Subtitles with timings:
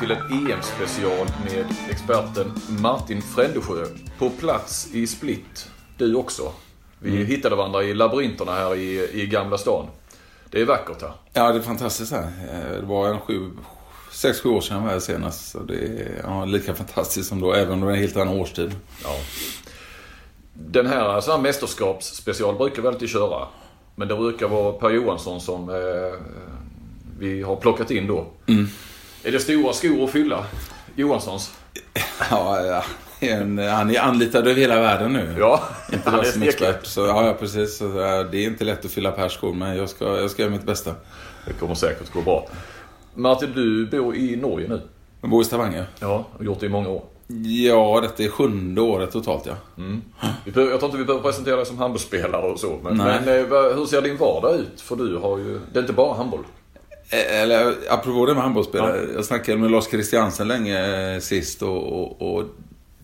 [0.00, 3.84] till en EM-special med experten Martin Frändesjö.
[4.18, 6.52] På plats i Split, du också.
[6.98, 7.26] Vi Mm.
[7.26, 9.86] hittade varandra i labyrinterna här i, i Gamla stan.
[10.50, 11.12] Det är vackert här.
[11.32, 12.22] Ja, det är fantastiskt här.
[12.22, 13.50] Eh, Det var en sju,
[14.12, 15.50] sex, sju år sedan jag var här senast.
[15.50, 18.40] Så det är ja, lika fantastiskt som då, även om det är en helt annan
[18.40, 18.74] årstid.
[19.04, 19.16] Ja.
[20.54, 23.46] Den här, så här mästerskapsspecial brukar vi alltid köra.
[23.94, 26.20] Men det brukar vara Per Johansson som eh,
[27.18, 28.26] vi har plockat in då.
[28.46, 28.68] Mm.
[29.24, 30.44] Är det stora skor att fylla?
[30.96, 31.52] Johanssons?
[32.30, 32.84] Ja, ja.
[33.70, 35.36] Han är anlitad över hela världen nu.
[35.38, 36.86] Ja, Inte är som expert.
[36.86, 37.78] Så, ja, precis.
[37.78, 37.88] Så,
[38.32, 40.66] det är inte lätt att fylla Pers skor, men jag ska, jag ska göra mitt
[40.66, 40.94] bästa.
[41.46, 42.48] Det kommer säkert gå bra.
[43.14, 44.80] Martin, du bor i Norge nu.
[45.20, 45.86] Jag bor i Stavanger.
[45.98, 47.02] Ja, och gjort det i många år.
[47.44, 49.54] Ja, detta är sjunde året totalt, ja.
[50.44, 52.78] Behöver, jag tror inte vi behöver presentera dig som handbollsspelare och så.
[52.82, 54.80] Men, men eh, hur ser din vardag ut?
[54.80, 55.60] För du har ju...
[55.72, 56.44] Det är inte bara handboll.
[57.10, 59.06] Eh, Eller apropå det med handbollsspelare.
[59.14, 62.44] Jag snackade med Lars Christiansen länge eh, sist och, och, och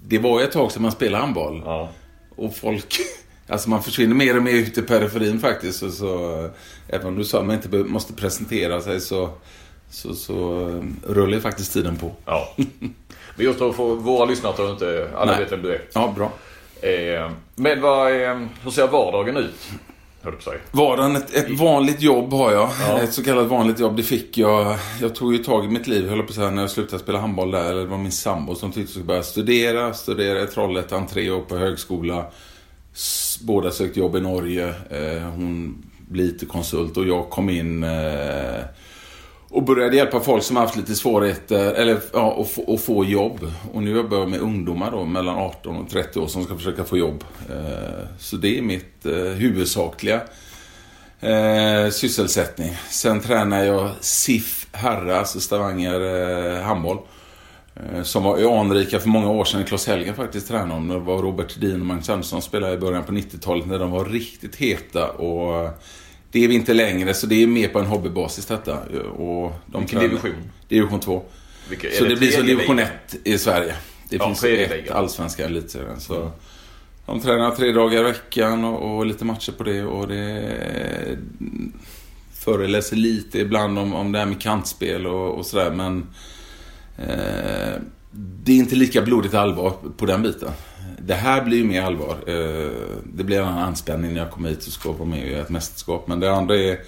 [0.05, 1.63] det var ju ett tag sedan man spelade handboll.
[1.65, 1.89] Ja.
[2.37, 2.97] Och folk...
[3.49, 5.79] Alltså man försvinner mer och mer ut i periferin faktiskt.
[5.79, 6.51] Så, så, eh,
[6.89, 9.29] även om du sa att man inte måste presentera sig så,
[9.91, 10.35] så, så
[11.07, 12.13] rullar ju faktiskt tiden på.
[12.25, 12.55] ja.
[13.37, 15.41] Men just för våra lyssnare tror jag inte alla Nej.
[15.41, 15.81] vet vem du är.
[15.93, 16.33] Ja, bra.
[16.89, 19.69] Eh, men vad, eh, hur ser vardagen ut?
[20.27, 20.53] Höll på.
[20.71, 22.71] Vardagen, ett, ett vanligt jobb har jag.
[22.81, 23.01] Ja.
[23.01, 24.79] Ett så kallat vanligt jobb, det fick jag.
[25.01, 27.19] Jag tog ju tag i mitt liv, höll på att säga, när jag slutade spela
[27.19, 27.71] handboll där.
[27.71, 29.95] Eller det var min sambo som tyckte att jag skulle börja studera.
[29.95, 32.27] Studera i Trollhättan, tre år på högskola.
[33.41, 34.69] Båda sökte jobb i Norge.
[34.91, 38.61] Eh, hon blir IT-konsult och jag kom in eh,
[39.51, 43.53] och började hjälpa folk som haft lite svårigheter, eller ja, att få, att få jobb.
[43.73, 46.85] Och nu jobbar jag med ungdomar då, mellan 18 och 30 år som ska försöka
[46.85, 47.25] få jobb.
[47.51, 50.21] Eh, så det är mitt eh, huvudsakliga
[51.21, 52.77] eh, sysselsättning.
[52.91, 56.99] Sen tränar jag SIF Herra, alltså Stavanger handboll.
[58.03, 59.65] Som var anrika för många år sedan.
[59.65, 60.89] Klas Helgen faktiskt tränade om.
[60.89, 64.05] Det var Robert Hedin och Magnus Andersson spelade i början på 90-talet när de var
[64.05, 65.11] riktigt heta.
[65.11, 65.71] Och
[66.37, 68.79] det är vi inte längre, så det är mer på en hobbybasis detta.
[69.05, 70.51] Och de Vilken tränar- division?
[70.69, 71.23] Division 2.
[71.69, 72.91] Vilka, är Så det, blir som division ligan?
[73.09, 73.75] 1 i Sverige.
[74.09, 74.97] Det Ja, finns ett ligan.
[74.97, 76.01] allsvenska elitserien.
[76.01, 76.31] Så
[77.07, 79.83] de tränar tre dagar i veckan och, och lite matcher på det.
[79.83, 81.19] Och det
[82.33, 85.71] föreläser lite ibland om, om det här med kantspel och, och sådär.
[85.71, 86.07] Men
[86.99, 87.75] eh,
[88.45, 90.51] det är inte lika blodigt allvar på den biten.
[91.07, 92.17] Det här blir ju mer allvar.
[92.27, 92.71] Eh,
[93.05, 95.49] det blir en annan anspänning när jag kommer hit och ska vara med i ett
[95.49, 96.09] mästerskap.
[96.09, 96.79] Men det andra är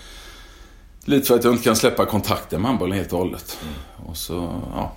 [1.05, 3.59] lite för att jag inte kan släppa kontakten med handbollen helt och hållet.
[4.07, 4.93] Och så, ja.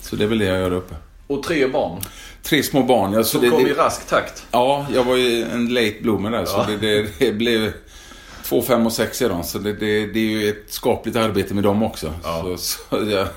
[0.00, 0.94] Så det är väl det jag gör där uppe.
[1.26, 2.00] Och tre barn.
[2.42, 3.12] Tre små barn.
[3.12, 4.46] Ja, så Som kom det, i rask takt.
[4.50, 6.38] ja, jag var ju en late bloomer där.
[6.38, 6.46] Ja.
[6.46, 7.72] Så det, det, det blev
[8.44, 9.44] två, fem och sex är de.
[9.44, 12.14] Så det, det, det är ju ett skapligt arbete med dem också.
[12.24, 12.42] Ja.
[12.42, 13.28] Så, så jag,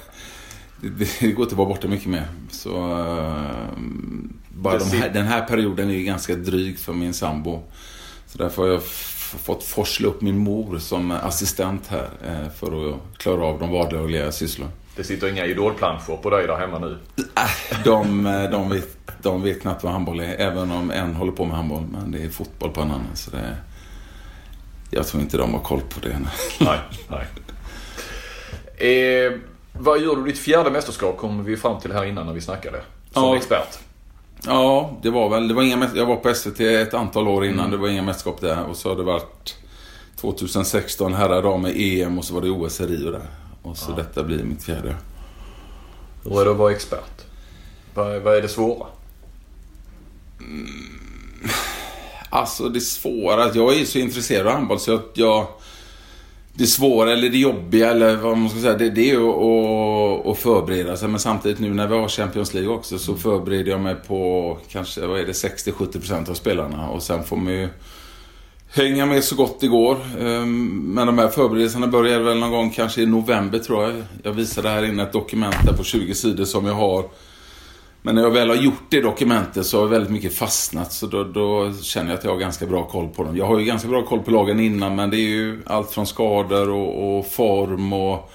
[0.81, 2.27] det, det går inte att vara borta mycket mer.
[2.51, 3.77] Så eh,
[4.57, 7.63] bara de här, den här perioden är ganska dryg för min sambo.
[8.28, 12.96] Så därför har jag fått forsla upp min mor som assistent här eh, för att
[13.17, 14.72] klara av de vardagliga sysslorna.
[14.96, 16.97] Det sitter inga idolplanscher på dig där hemma nu.
[17.17, 21.31] Äh, de, eh, de, vet, de vet knappt vad handboll är, även om en håller
[21.31, 21.84] på med handboll.
[21.91, 23.16] Men det är fotboll på en annan.
[23.16, 23.56] Så det,
[24.91, 26.19] jag tror inte de har koll på det.
[26.59, 26.79] Nej,
[27.09, 27.25] nej.
[28.78, 29.31] Eh,
[29.73, 32.81] vad gör du ditt fjärde mästerskap kom vi fram till här innan när vi snackade.
[33.13, 33.35] Som Ja.
[33.38, 33.79] expert.
[34.45, 35.47] Ja, det var väl.
[35.47, 37.59] Det var inga, jag var på SVT ett antal år innan.
[37.59, 37.71] Mm.
[37.71, 38.65] Det var inga mästerskap där.
[38.65, 39.55] Och så har det varit
[40.15, 43.29] 2016 herrar damer EM och så var det OS i Rio där.
[43.61, 44.95] Och så detta blir mitt fjärde.
[46.23, 47.25] Hur är det att vara expert?
[47.93, 48.87] Vad, vad är det svåra?
[52.29, 55.47] Alltså det svåra, jag är så intresserad av handboll så jag, jag
[56.57, 60.37] det svåra eller det jobbiga eller vad man ska säga, det, det är att, att
[60.37, 61.07] förbereda sig.
[61.07, 65.05] Men samtidigt nu när vi har Champions League också så förbereder jag mig på kanske,
[65.05, 66.89] vad är det, 60-70% av spelarna.
[66.89, 67.69] Och sen får man ju
[68.69, 69.97] hänga med så gott det går.
[70.19, 74.03] Ehm, Men de här förberedelserna börjar väl någon gång kanske i november tror jag.
[74.23, 77.05] Jag visade här inne ett dokument där på 20 sidor som jag har
[78.07, 80.93] men när jag väl har gjort det dokumentet så har väldigt mycket fastnat.
[80.93, 83.37] Så då, då känner jag att jag har ganska bra koll på dem.
[83.37, 86.07] Jag har ju ganska bra koll på lagen innan men det är ju allt från
[86.07, 88.31] skador och, och form och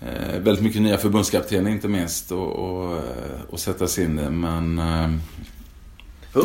[0.00, 2.32] eh, väldigt mycket nya förbundskaptener inte minst.
[2.32, 4.30] Och, och, eh, och sätta sig in i.
[4.30, 5.10] Men eh,
[6.34, 6.44] Hur,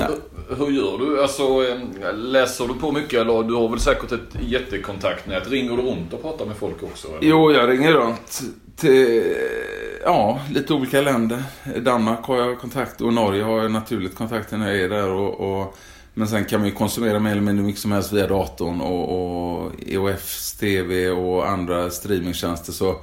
[0.56, 1.22] hur gör du?
[1.22, 5.50] Alltså, eh, läser du på mycket eller du har väl säkert ett jättekontaktnät?
[5.50, 7.08] Ringer du runt och pratar med folk också?
[7.08, 7.20] Eller?
[7.22, 8.42] Jo, jag ringer runt
[8.80, 11.44] till eh, ja, lite olika länder.
[11.82, 15.10] Danmark har jag kontakt och Norge har jag naturligt kontakt när jag är där.
[15.10, 15.78] Och, och,
[16.14, 19.64] men sen kan man ju konsumera mer eller mindre mycket som helst via datorn och,
[19.64, 22.72] och EOFs TV och andra streamingtjänster.
[22.72, 22.96] Så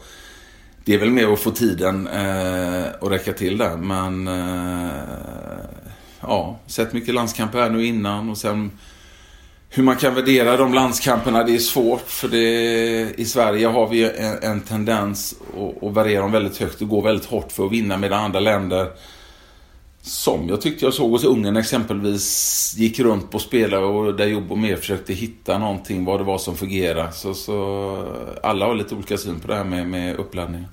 [0.85, 3.77] det är väl mer att få tiden eh, att räcka till där.
[3.77, 4.91] Men eh,
[6.21, 8.71] ja, sett mycket landskamper här nu innan och sen
[9.71, 12.07] hur man kan värdera de landskamperna, det är svårt.
[12.07, 16.83] För det, i Sverige har vi en, en tendens att, att värdera dem väldigt högt
[16.83, 18.91] och gå väldigt hårt för att vinna medan andra länder
[20.07, 24.57] som jag tyckte jag såg hos Ungern exempelvis gick runt på spelare och där Jobbo
[24.57, 27.13] mer försökte hitta någonting vad det var som fungerade.
[27.13, 28.09] Så, så
[28.43, 30.69] alla har lite olika syn på det här med, med uppladdningen.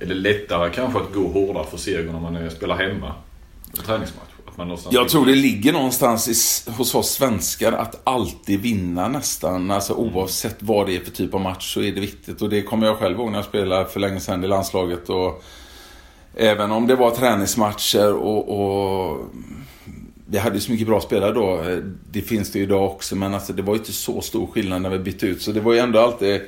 [0.00, 3.14] Är det lättare kanske att gå hårdare för seger när man eh, spelar hemma?
[3.78, 4.29] En träningsmatch?
[4.90, 9.70] Jag tror det ligger någonstans i, hos oss svenskar att alltid vinna nästan.
[9.70, 10.16] Alltså mm.
[10.16, 12.42] oavsett vad det är för typ av match så är det viktigt.
[12.42, 15.08] Och det kommer jag själv ihåg när jag spelade för länge sedan i landslaget.
[15.08, 15.42] Och
[16.34, 19.20] även om det var träningsmatcher och, och
[20.26, 21.64] vi hade ju så mycket bra spelare då.
[22.10, 23.16] Det finns det ju idag också.
[23.16, 25.42] Men alltså det var ju inte så stor skillnad när vi bytte ut.
[25.42, 26.40] Så det var ju ändå alltid...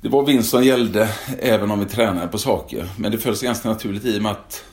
[0.00, 1.08] Det var vinst som gällde
[1.38, 2.88] även om vi tränade på saker.
[2.96, 4.64] Men det följs ganska naturligt i och med att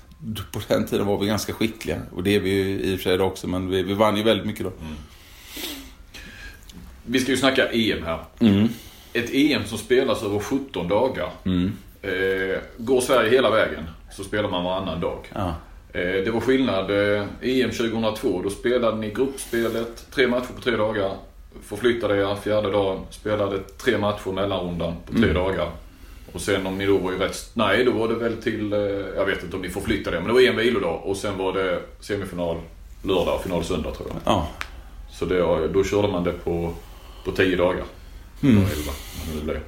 [0.51, 2.01] på den tiden var vi ganska skickliga.
[2.11, 4.23] Och det är vi ju i och för sig också, men vi, vi vann ju
[4.23, 4.71] väldigt mycket då.
[4.81, 4.95] Mm.
[7.05, 8.19] Vi ska ju snacka EM här.
[8.39, 8.67] Mm.
[9.13, 11.29] Ett EM som spelas över 17 dagar.
[11.45, 11.71] Mm.
[12.01, 15.31] Eh, går Sverige hela vägen så spelar man varannan dag.
[15.33, 15.55] Ja.
[15.93, 16.91] Eh, det var skillnad.
[16.91, 21.11] Eh, EM 2002, då spelade ni gruppspelet tre matcher på tre dagar.
[21.63, 25.33] Förflyttade er fjärde dagen, spelade tre matcher mellanrundan på tre mm.
[25.33, 25.71] dagar.
[26.35, 27.51] Och sen om ni då var ju rätt...
[27.53, 28.73] Nej, då var det väl till...
[28.73, 28.79] Eh,
[29.15, 31.01] jag vet inte om ni förflyttade det, men det var en vilodag.
[31.03, 32.57] Och sen var det semifinal
[33.03, 34.17] lördag och final söndag tror jag.
[34.25, 34.47] Ja.
[35.11, 36.73] Så det, då körde man det på,
[37.25, 37.83] på tio dagar.
[38.43, 38.57] Mm.
[38.57, 38.91] Elva,
[39.33, 39.59] det blev.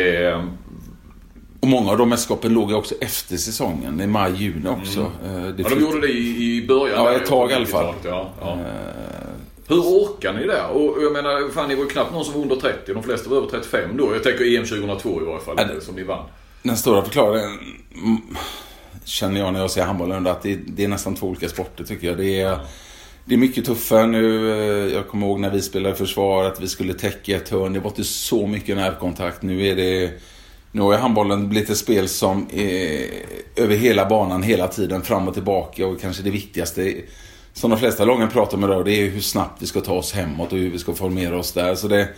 [0.00, 0.44] Eh,
[1.60, 4.00] och många av de mästerskapen låg ju också efter säsongen.
[4.00, 5.12] I maj, juni också.
[5.24, 5.44] Mm.
[5.44, 7.04] Eh, det ja, de gjorde det i, i början.
[7.04, 7.94] Ja, ett tag i alla fall.
[8.04, 8.52] Ja, ja.
[8.52, 9.21] Eh,
[9.68, 10.62] hur orkar ni det?
[10.62, 12.94] Och jag menar, fan ni var ju knappt någon som var under 30.
[12.94, 14.14] De flesta var över 35 då.
[14.14, 16.24] Jag tänker EM 2002 i varje fall, äh, som ni vann.
[16.62, 17.58] Den stora förklaringen
[17.94, 18.20] mm,
[19.04, 22.06] känner jag när jag ser handbollen att det, det, är nästan två olika sporter tycker
[22.06, 22.16] jag.
[22.16, 22.58] Det är,
[23.24, 24.50] det är mycket tuffare nu.
[24.50, 27.72] Eh, jag kommer ihåg när vi spelade försvar att vi skulle täcka ett hörn.
[27.72, 29.42] Det var inte så mycket närkontakt.
[29.42, 30.10] Nu är det...
[30.74, 33.08] Nu har handbollen blivit ett spel som är
[33.56, 35.86] över hela banan hela tiden, fram och tillbaka.
[35.86, 36.94] Och kanske det viktigaste
[37.54, 40.12] som de flesta lagen pratar om idag, det är hur snabbt vi ska ta oss
[40.12, 41.74] hemåt och hur vi ska formera oss där.
[41.74, 42.08] Så det,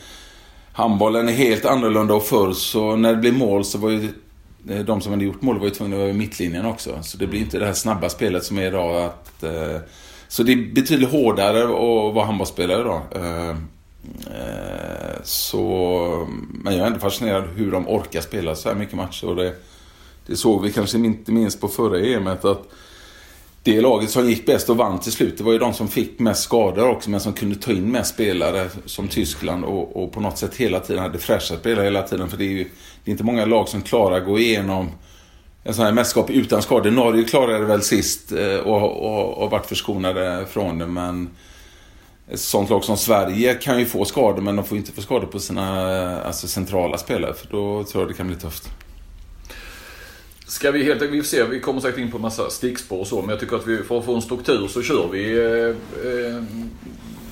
[0.72, 4.08] handbollen är helt annorlunda och förr så när det blir mål så var ju
[4.68, 6.98] eh, de som hade gjort mål var ju tvungna att vara i mittlinjen också.
[7.02, 9.04] Så det blir inte det här snabba spelet som är idag.
[9.04, 9.76] Att, eh,
[10.28, 13.02] så det är betydligt hårdare att vara handbollsspelare idag.
[13.14, 18.94] Eh, eh, så, men jag är ändå fascinerad hur de orkar spela så här mycket
[18.94, 19.28] matcher.
[19.28, 19.54] Och det,
[20.26, 22.68] det såg vi kanske inte minst på förra EMet att
[23.64, 26.18] det laget som gick bäst och vann till slut, det var ju de som fick
[26.18, 30.20] mest skador också, men som kunde ta in mest spelare som Tyskland och, och på
[30.20, 32.28] något sätt hela tiden hade fräscha spelare hela tiden.
[32.28, 32.64] För det är ju
[33.04, 34.90] det är inte många lag som klarar att gå igenom
[35.62, 36.90] en sån här mästerskap utan skador.
[36.90, 41.30] Norge klarade det väl sist eh, och, och, och varit förskonade från det, men
[42.30, 45.26] ett sånt lag som Sverige kan ju få skador, men de får inte få skador
[45.26, 48.70] på sina alltså, centrala spelare, för då tror jag det kan bli tufft.
[50.46, 53.20] Ska vi helt vi får se, vi kommer säkert in på massa stickspår och så,
[53.20, 55.68] men jag tycker att vi, för att få en struktur så kör vi eh,
[56.10, 56.42] eh,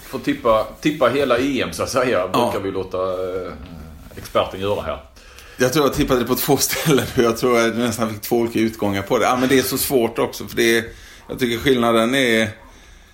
[0.03, 2.51] Får tippa, tippa hela EM så att säga, ja.
[2.53, 3.53] brukar vi låta eh,
[4.17, 4.99] experten göra här.
[5.57, 8.59] Jag tror jag tippade på två ställen och jag tror jag nästan fick två olika
[8.59, 9.25] utgångar på det.
[9.25, 10.85] Ja, men det är så svårt också för det är,
[11.29, 12.49] Jag tycker skillnaden är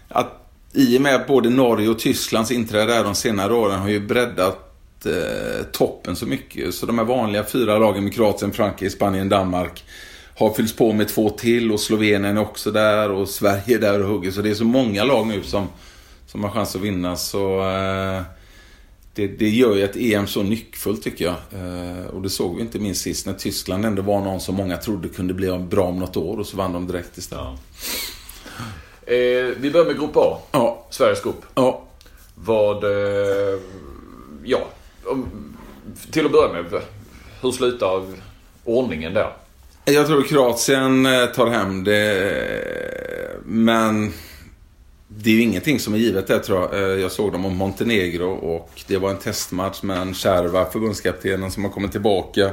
[0.08, 3.88] att i och med att både Norge och Tysklands inträde här de senare åren har
[3.88, 4.67] ju breddat
[5.06, 6.74] eh, toppen så mycket.
[6.74, 9.84] Så de här vanliga fyra lagen med Kroatien, Frankrike, Spanien, Danmark
[10.38, 14.02] har fyllts på med två till och Slovenien är också där och Sverige är där
[14.02, 14.30] och hugger.
[14.30, 15.68] Så det är så många lag nu som,
[16.26, 17.16] som har chans att vinna.
[17.16, 18.22] Så eh,
[19.14, 21.34] det, det gör ju ett EM så nyckfullt tycker jag.
[21.34, 24.76] Eh, och det såg vi inte minst sist när Tyskland ändå var någon som många
[24.76, 27.44] trodde kunde bli bra om något år och så vann de direkt istället.
[27.44, 27.58] Ja.
[29.14, 30.38] Eh, vi börjar med Grupp A.
[30.52, 30.86] Ja.
[30.90, 31.44] Sveriges grupp.
[31.54, 31.82] Ja.
[32.34, 32.84] Vad...
[32.84, 33.60] Eh,
[34.44, 34.68] ja,
[36.10, 36.82] till att börja med,
[37.42, 38.02] hur slutar
[38.64, 39.32] ordningen där?
[39.84, 42.30] Jag tror Kroatien eh, tar hem det.
[42.30, 44.12] Eh, men
[45.08, 46.74] det är ju ingenting som är givet där tror jag.
[46.74, 51.50] Eh, jag såg dem om Montenegro och det var en testmatch med en Kärva, förbundskaptenen,
[51.50, 52.50] som har kommit tillbaka.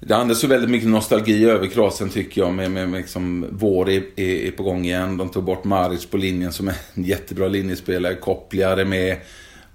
[0.00, 2.54] Det andas ju väldigt mycket nostalgi över Kroatien tycker jag.
[2.54, 5.16] Med, med, med liksom, vår är, är, är, på gång igen.
[5.16, 8.14] De tog bort Maric på linjen som är en jättebra linjespelare.
[8.14, 9.16] Kopplar är med.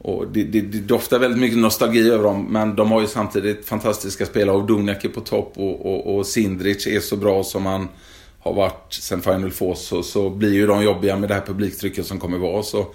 [0.03, 3.65] Och det, det, det, doftar väldigt mycket nostalgi över dem, men de har ju samtidigt
[3.65, 4.55] fantastiska spelare.
[4.55, 7.87] Och Dugnac är på topp och, och, och Sindrich är så bra som han
[8.39, 9.75] har varit sen Final Four.
[9.75, 12.63] Så, så blir ju de jobbiga med det här publiktrycket som kommer vara.
[12.63, 12.87] Så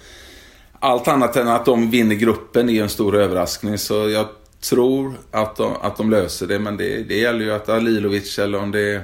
[0.79, 3.77] allt annat än att de vinner gruppen är en stor överraskning.
[3.77, 4.27] Så jag
[4.61, 8.59] tror att de, att de löser det, men det, det gäller ju att Alilovic eller
[8.59, 9.01] om det är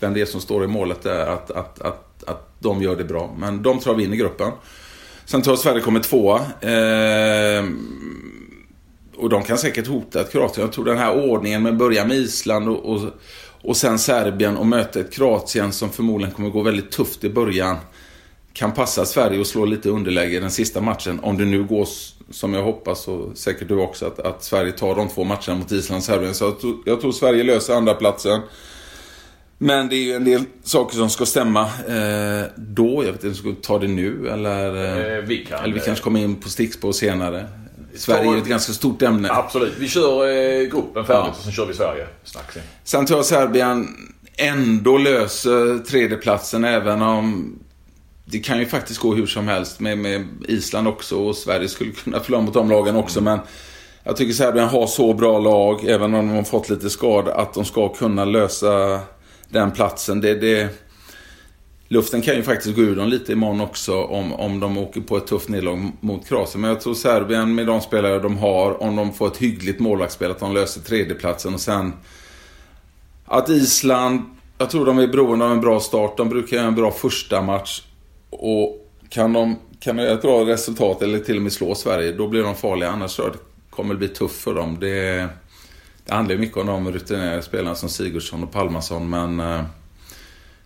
[0.00, 3.04] vem det är som står i målet där, att, att, att, att de gör det
[3.04, 3.34] bra.
[3.38, 4.52] Men de tror jag vinner gruppen.
[5.26, 6.38] Sen tror jag Sverige kommer tvåa.
[6.60, 7.64] Eh,
[9.16, 10.66] och de kan säkert hota ett Kroatien.
[10.66, 13.00] Jag tror den här ordningen med att börja med Island och, och,
[13.62, 17.76] och sen Serbien och möta ett Kroatien som förmodligen kommer gå väldigt tufft i början.
[18.52, 21.20] Kan passa Sverige och slå lite underläge den sista matchen.
[21.22, 21.88] Om det nu går
[22.30, 25.72] som jag hoppas och säkert du också att, att Sverige tar de två matcherna mot
[25.72, 26.34] Island och Serbien.
[26.34, 28.40] Så jag tror, jag tror Sverige löser andra platsen.
[29.58, 33.04] Men det är ju en del saker som ska stämma eh, då.
[33.04, 34.66] Jag vet inte, ska vi ta det nu eller?
[35.16, 35.64] Eh, vi kan.
[35.64, 37.48] Eller vi kanske kommer in på stickspår senare.
[37.94, 39.28] Sverige är ett ganska stort ämne.
[39.30, 39.74] Absolut.
[39.78, 41.28] Vi kör eh, gruppen färdigt ja.
[41.30, 42.06] och sen kör vi Sverige.
[42.84, 43.88] Sen tror jag Serbien
[44.36, 47.58] ändå löser tredjeplatsen även om
[48.24, 51.92] det kan ju faktiskt gå hur som helst med, med Island också och Sverige skulle
[51.92, 53.20] kunna förlora mot de lagen också.
[53.20, 53.32] Mm.
[53.32, 53.46] Men
[54.04, 57.54] jag tycker Serbien har så bra lag, även om de har fått lite skada, att
[57.54, 59.00] de ska kunna lösa
[59.48, 60.20] den platsen.
[60.20, 60.68] Det, det,
[61.88, 65.16] luften kan ju faktiskt gå ur dem lite imorgon också om, om de åker på
[65.16, 66.60] ett tufft nederlag mot Kroatien.
[66.60, 70.30] Men jag tror Serbien med de spelare de har, om de får ett hyggligt målvaktsspel,
[70.30, 71.92] att de löser tredjeplatsen och sen
[73.24, 74.22] att Island,
[74.58, 76.16] jag tror de är beroende av en bra start.
[76.16, 77.82] De brukar göra en bra första match
[78.30, 82.12] och kan de, kan de göra ett bra resultat eller till och med slå Sverige,
[82.12, 82.90] då blir de farliga.
[82.90, 84.76] Annars tror jag det kommer bli tufft för dem.
[84.80, 85.28] Det,
[86.06, 89.62] det handlar ju mycket om de rutinerade spelarna som Sigurdsson och Palmason, men eh,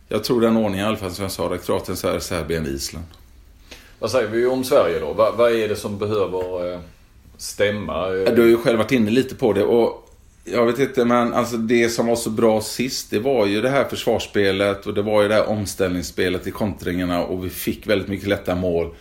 [0.09, 3.07] jag tror den ordningen i alla fall som jag sa, det Kroatien, Sverige, Serbien, Island.
[3.99, 5.13] Vad säger vi om Sverige då?
[5.13, 6.81] Vad, vad är det som behöver eh,
[7.37, 8.09] stämma?
[8.09, 10.07] Du har ju själv varit inne lite på det och
[10.45, 13.69] jag vet inte, men alltså det som var så bra sist, det var ju det
[13.69, 18.09] här försvarsspelet och det var ju det här omställningsspelet i kontringarna och vi fick väldigt
[18.09, 18.95] mycket lätta mål.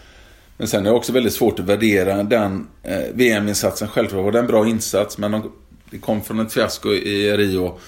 [0.57, 3.87] Men sen är det också väldigt svårt att värdera den eh, VM-insatsen.
[3.87, 5.51] Självklart var det en bra insats, men de,
[5.91, 7.79] det kom från ett fiasko i Rio.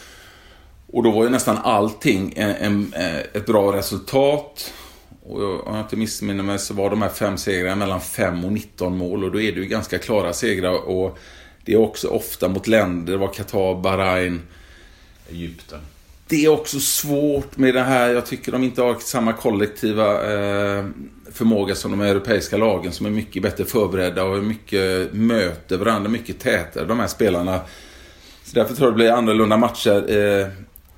[0.88, 4.74] Och då var ju nästan allting en, en, eh, ett bra resultat.
[5.24, 8.52] Och om jag inte missminner mig så var de här fem segrarna mellan 5 och
[8.52, 10.90] 19 mål och då är det ju ganska klara segrar.
[10.90, 11.20] Och
[11.66, 14.42] det är också ofta mot länder, det var Qatar, Bahrain,
[15.30, 15.80] Egypten.
[16.28, 20.86] Det är också svårt med det här, jag tycker de inte har samma kollektiva eh,
[21.32, 26.40] förmåga som de europeiska lagen som är mycket bättre förberedda och mycket möter varandra mycket
[26.40, 27.62] tätare, de här spelarna.
[28.44, 30.48] Så därför tror jag det blir annorlunda matcher eh,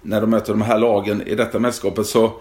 [0.02, 2.08] när de möter de här lagen i detta mästerskapet.
[2.08, 2.34] Så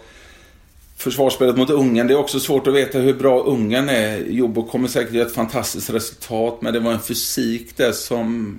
[0.97, 4.19] försvarsspelet mot Ungern, det är också svårt att veta hur bra Ungern är.
[4.19, 8.59] Jobbo kommer säkert göra ett fantastiskt resultat, men det var en fysik där som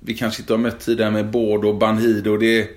[0.00, 2.36] vi kanske inte har mött tidigare med Bård och Banhido.
[2.36, 2.68] Det,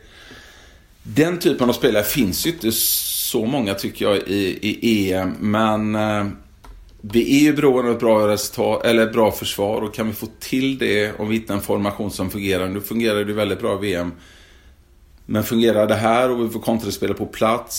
[1.03, 5.95] den typen av spelare finns ju inte så många tycker jag i, i EM, men
[5.95, 6.25] eh,
[7.05, 10.27] vi är ju beroende av ett bra resultat, eller bra försvar och kan vi få
[10.39, 12.67] till det om vi hittar en formation som fungerar.
[12.67, 14.11] Nu fungerar det väldigt bra i VM.
[15.25, 17.75] Men fungerar det här och vi får kontraspelare på plats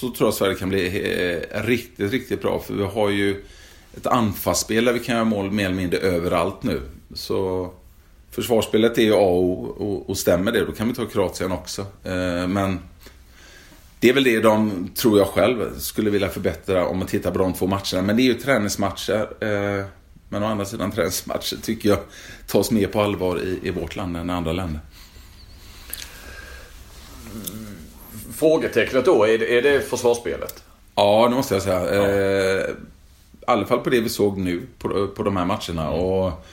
[0.00, 2.60] så tror jag att Sverige kan bli eh, riktigt, riktigt bra.
[2.60, 3.44] För vi har ju
[3.96, 6.80] ett anfallsspel där vi kan göra mål mer eller mindre överallt nu.
[7.14, 7.70] Så
[8.30, 11.80] försvarsspelet är ju A och O och stämmer det, då kan vi ta Kroatien också.
[11.80, 12.78] Eh, men
[14.04, 17.38] det är väl det de, tror jag själv, skulle vilja förbättra om man tittar på
[17.38, 18.02] de två matcherna.
[18.02, 19.28] Men det är ju träningsmatcher.
[19.40, 19.84] Eh,
[20.28, 21.98] men å andra sidan träningsmatcher tycker jag
[22.46, 24.80] tas mer på allvar i, i vårt land än i andra länder.
[28.34, 30.64] Frågetecknet då, är det, är det försvarsspelet?
[30.94, 31.94] Ja, det måste jag säga.
[31.94, 32.08] Ja.
[32.08, 32.70] Eh,
[33.40, 35.90] I alla fall på det vi såg nu på, på de här matcherna.
[35.90, 36.44] Och,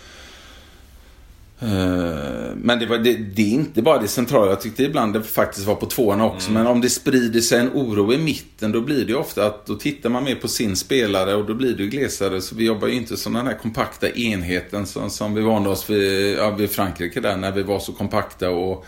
[2.56, 4.52] men det, var, det, det, är inte bara det centrala.
[4.52, 6.50] Jag tyckte ibland det faktiskt var på tvåorna också.
[6.50, 6.64] Mm.
[6.64, 9.66] Men om det sprider sig en oro i mitten då blir det ju ofta att
[9.66, 12.42] då tittar man mer på sin spelare och då blir det ju glesare.
[12.42, 15.90] Så vi jobbar ju inte som den här kompakta enheten som, som vi vande oss
[15.90, 18.50] vid, ja, vid Frankrike där när vi var så kompakta.
[18.50, 18.86] och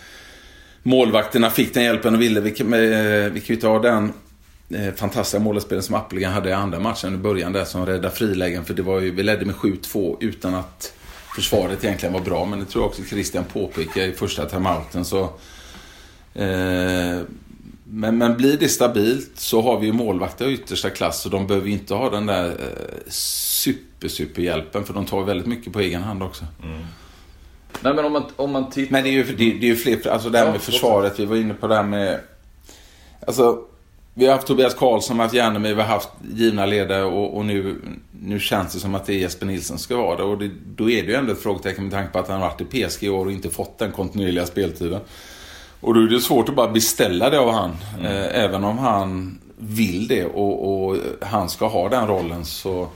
[0.84, 2.42] målvakterna fick den hjälpen och ville.
[2.42, 4.14] Vi, kan, vi kan ju ta den
[4.70, 8.66] eh, fantastiska målspelen som Appelgren hade i andra matchen i början där som räddade frilägen.
[8.66, 10.94] För det var ju, vi ledde med 7-2 utan att
[11.36, 12.46] försvaret egentligen var bra.
[12.46, 15.06] Men det tror jag också Christian påpekade i första timeouten.
[15.06, 15.24] Så,
[16.34, 17.22] eh,
[17.84, 21.48] men, men blir det stabilt så har vi ju målvakter av yttersta klass och de
[21.48, 25.74] behöver ju inte ha den där eh, super, super hjälpen för de tar väldigt mycket
[25.74, 26.46] på egen hand också.
[26.64, 26.80] Mm.
[27.82, 28.92] Nej men om man, om man tittar...
[28.92, 31.20] Men det är ju, det, det är ju fler, alltså det här med försvaret.
[31.20, 32.20] Vi var inne på det här med...
[33.28, 33.66] Alltså,
[34.14, 37.82] vi har haft Tobias Karlsson, haft Järnemy, vi har haft givna ledare och, och, nu,
[38.22, 40.24] nu känns det som att det är Jesper Nilsson ska vara det.
[40.24, 42.50] Och det, då är det ju ändå ett frågetecken med tanke på att han har
[42.50, 45.02] varit i PSG i år och inte fått den kontinuerliga speltiden.
[45.80, 47.78] Och då är det svårt att bara beställa det av han.
[48.00, 48.06] Mm.
[48.06, 52.88] Eh, även om han vill det och, och, han ska ha den rollen så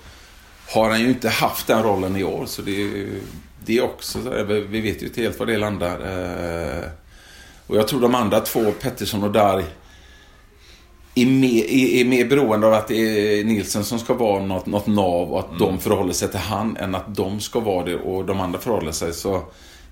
[0.70, 2.46] har han ju inte haft den rollen i år.
[2.46, 3.08] Så det är
[3.66, 6.00] det är också så vi vet ju inte helt var det landar.
[6.00, 6.84] Eh,
[7.68, 9.66] och jag tror de andra två, Pettersson och Darg,
[11.22, 14.66] är mer, är, är mer beroende av att det är Nilsen som ska vara något,
[14.66, 15.60] något nav och att mm.
[15.60, 18.92] de förhåller sig till han än att de ska vara det och de andra förhåller
[18.92, 19.14] sig.
[19.14, 19.44] Så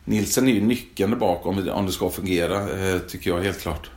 [0.05, 3.89] Nilsen är ju nyckeln bak om, om det ska fungera, eh, tycker jag helt klart.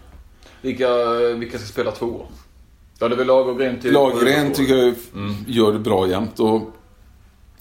[0.63, 0.89] Vilka,
[1.37, 2.27] vilka ska spela två?
[2.99, 3.93] Ja, det är väl Lagergren till...
[3.93, 5.35] Lagergren tycker jag mm.
[5.47, 6.41] gör det bra jämt.
[6.41, 6.63] Och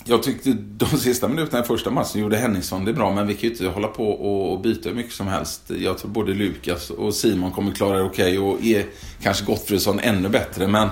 [0.08, 3.42] jag tyckte de sista minuterna i första matchen gjorde Henningsson det bra, men vi kan
[3.42, 5.62] ju inte hålla på och byta hur mycket som helst.
[5.80, 8.86] Jag tror både Lukas och Simon kommer klara det okej okay, och är
[9.22, 10.90] kanske Gottfridsson ännu bättre, men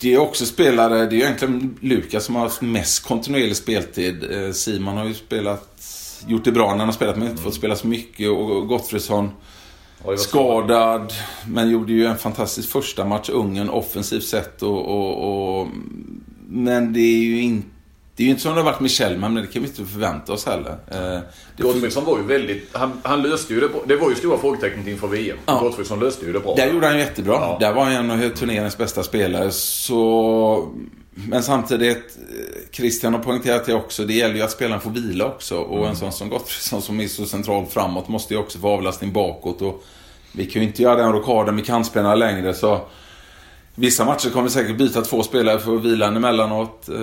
[0.00, 4.32] det är också spelare, det är egentligen Lukas som har haft mest kontinuerlig speltid.
[4.32, 5.84] Eh, Simon har ju spelat,
[6.26, 9.30] gjort det bra när han har spelat, men inte fått spela så mycket och Gottfridsson
[10.16, 11.12] skadad,
[11.46, 15.68] men gjorde ju en fantastisk första match, Ungern, offensivt sett och, och, och
[16.48, 17.73] men det är ju inte
[18.16, 19.84] det är ju inte som det har varit med Kjellman, men det kan vi inte
[19.84, 20.76] förvänta oss heller.
[20.90, 21.20] Eh,
[21.58, 22.68] Gottfridsson var ju väldigt...
[22.72, 25.36] Han, han, löste ju det Det var ju stora frågetecknet inför VM.
[25.46, 25.58] Ja.
[25.58, 26.54] Gottfridsson löste ju det bra.
[26.54, 27.34] Där gjorde han jättebra.
[27.34, 27.56] Ja.
[27.60, 29.50] Där var han en av turneringens bästa spelare.
[29.50, 30.72] Så...
[31.28, 32.18] Men samtidigt,
[32.70, 35.56] Christian har poängterat det också, det gäller ju att spelaren får vila också.
[35.56, 35.90] Och mm.
[35.90, 39.62] en sån som Gottfridsson som är så centralt framåt måste ju också få avlastning bakåt.
[39.62, 39.84] Och
[40.32, 42.80] vi kan ju inte göra den rockaden med kantspelarna längre så...
[43.74, 46.88] Vissa matcher kommer vi säkert byta två spelare för att vila emellanåt.
[46.88, 46.96] Eh,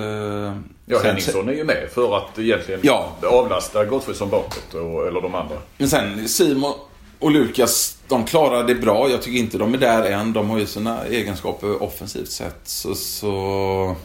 [0.85, 3.15] ja, Henningsson är ju med för att egentligen ja.
[3.23, 5.55] avlasta Gottfridsson bakåt, och, eller de andra.
[5.77, 6.73] Men sen Simon
[7.19, 9.09] och Lukas, de klarar det bra.
[9.09, 10.33] Jag tycker inte de är där än.
[10.33, 12.61] De har ju sina egenskaper offensivt sett.
[12.63, 12.95] Så...
[12.95, 13.95] så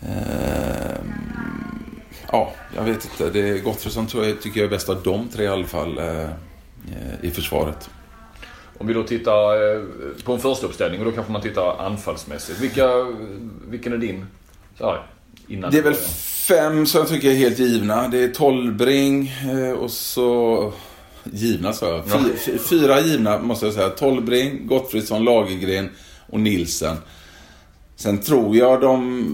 [0.00, 0.96] eh,
[2.32, 3.30] ja, jag vet inte.
[3.30, 6.28] Det, Gottfridsson tror jag, tycker jag är bäst av de tre i alla fall eh,
[7.22, 7.90] i försvaret.
[8.82, 9.82] Om vi då tittar eh,
[10.24, 12.60] på en första uppställning och då kanske man tittar anfallsmässigt.
[12.60, 12.88] Vilka,
[13.68, 14.26] vilken är din?
[14.78, 15.06] Så här,
[15.48, 15.94] innan det är väl
[16.48, 18.08] fem som jag tycker är helt givna.
[18.08, 20.72] Det är Tolbring eh, och så...
[21.24, 22.04] Givna sa jag.
[22.38, 23.88] Fy, fyra givna måste jag säga.
[23.88, 25.90] Tolbring, Gottfridsson, Lagergren
[26.30, 26.96] och Nilsen.
[27.96, 29.26] Sen tror jag de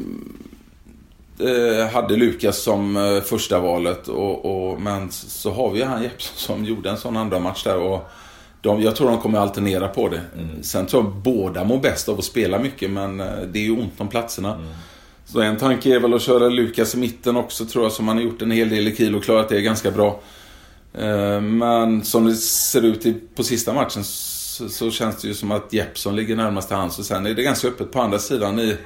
[1.38, 6.64] eh, hade Lukas som första valet och, och, men så har vi han Jeppsson som
[6.64, 7.76] gjorde en sån andra match där.
[7.76, 8.10] Och,
[8.68, 10.20] de, jag tror de kommer alternera på det.
[10.36, 10.62] Mm.
[10.62, 13.72] Sen tror jag båda mår bäst av att spela mycket, men eh, det är ju
[13.72, 14.54] ont om platserna.
[14.54, 14.66] Mm.
[15.24, 18.16] Så en tanke är väl att köra Lukas i mitten också, tror jag, som han
[18.16, 20.20] har gjort en hel del i kilo och klarat det ganska bra.
[20.94, 24.04] Eh, men som det ser ut på sista matchen
[24.68, 26.98] så, känns det ju som att Jeppsson ligger närmast till hands.
[26.98, 28.58] Och sen är det ganska öppet på andra sidan.
[28.58, 28.76] i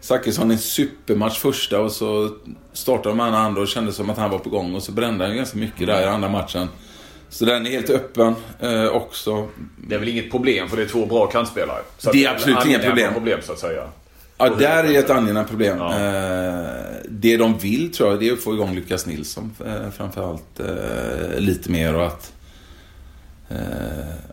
[0.00, 2.30] Zachrisson en supermatch första och så
[2.72, 4.74] startade de andra och kändes som att han var på gång.
[4.74, 6.68] Och så brände han ganska mycket där i andra matchen.
[7.28, 9.48] Så den är helt öppen eh, också.
[9.76, 11.82] Det är väl inget problem för det är två bra kantspelare?
[11.98, 13.12] Så det är absolut inga problem.
[13.12, 13.84] problem så att säga.
[14.38, 15.78] Ja, där är ett angenämt problem.
[15.78, 15.92] Ja.
[15.92, 16.64] Eh,
[17.08, 21.38] det de vill tror jag, det är att få igång Lukas Nilsson eh, framförallt eh,
[21.38, 22.30] lite mer och att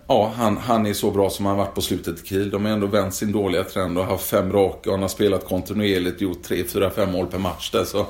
[0.08, 2.50] Ja, han, han är så bra som han varit på slutet i Kiel.
[2.50, 5.46] De har ändå vänt sin dåliga trend och haft fem raka och han har spelat
[5.46, 7.84] kontinuerligt, gjort tre, fyra, fem mål per match där.
[7.84, 8.06] Så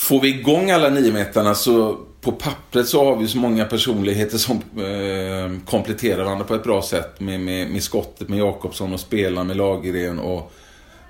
[0.00, 4.56] får vi igång alla niometarna så på pappret så har vi så många personligheter som
[4.56, 7.20] eh, kompletterar varandra på ett bra sätt.
[7.20, 10.52] Med, med, med skottet med Jakobsson och spela med Lagergren och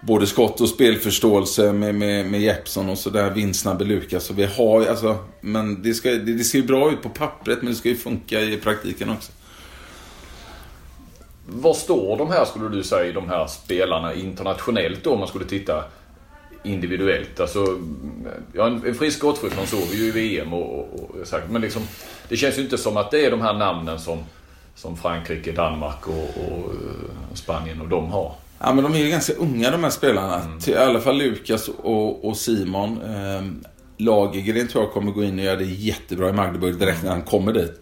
[0.00, 3.30] både skott och spelförståelse med, med, med Jeppsson och sådär.
[3.30, 4.24] Vindsnabbe Lukas.
[4.24, 7.62] Så vi har alltså, men det, ska, det, det ser ju bra ut på pappret
[7.62, 9.32] men det ska ju funka i praktiken också.
[11.46, 15.44] Var står de här, skulle du säga, de här spelarna internationellt då om man skulle
[15.44, 15.84] titta?
[16.62, 17.40] Individuellt.
[17.40, 17.78] Alltså,
[18.52, 21.82] ja, en frisk såg vi ju i VM och, och, och, men liksom,
[22.28, 24.18] det känns ju inte som att det är de här namnen som,
[24.74, 26.44] som Frankrike, Danmark och,
[27.30, 28.34] och Spanien och de har.
[28.58, 30.40] Ja, men de är ju ganska unga de här spelarna.
[30.40, 30.58] Mm.
[30.66, 33.02] I alla fall Lukas och, och Simon.
[33.02, 37.10] Eh, Lagergren tror jag kommer gå in och göra det jättebra i Magdeburg direkt när
[37.10, 37.80] han kommer dit.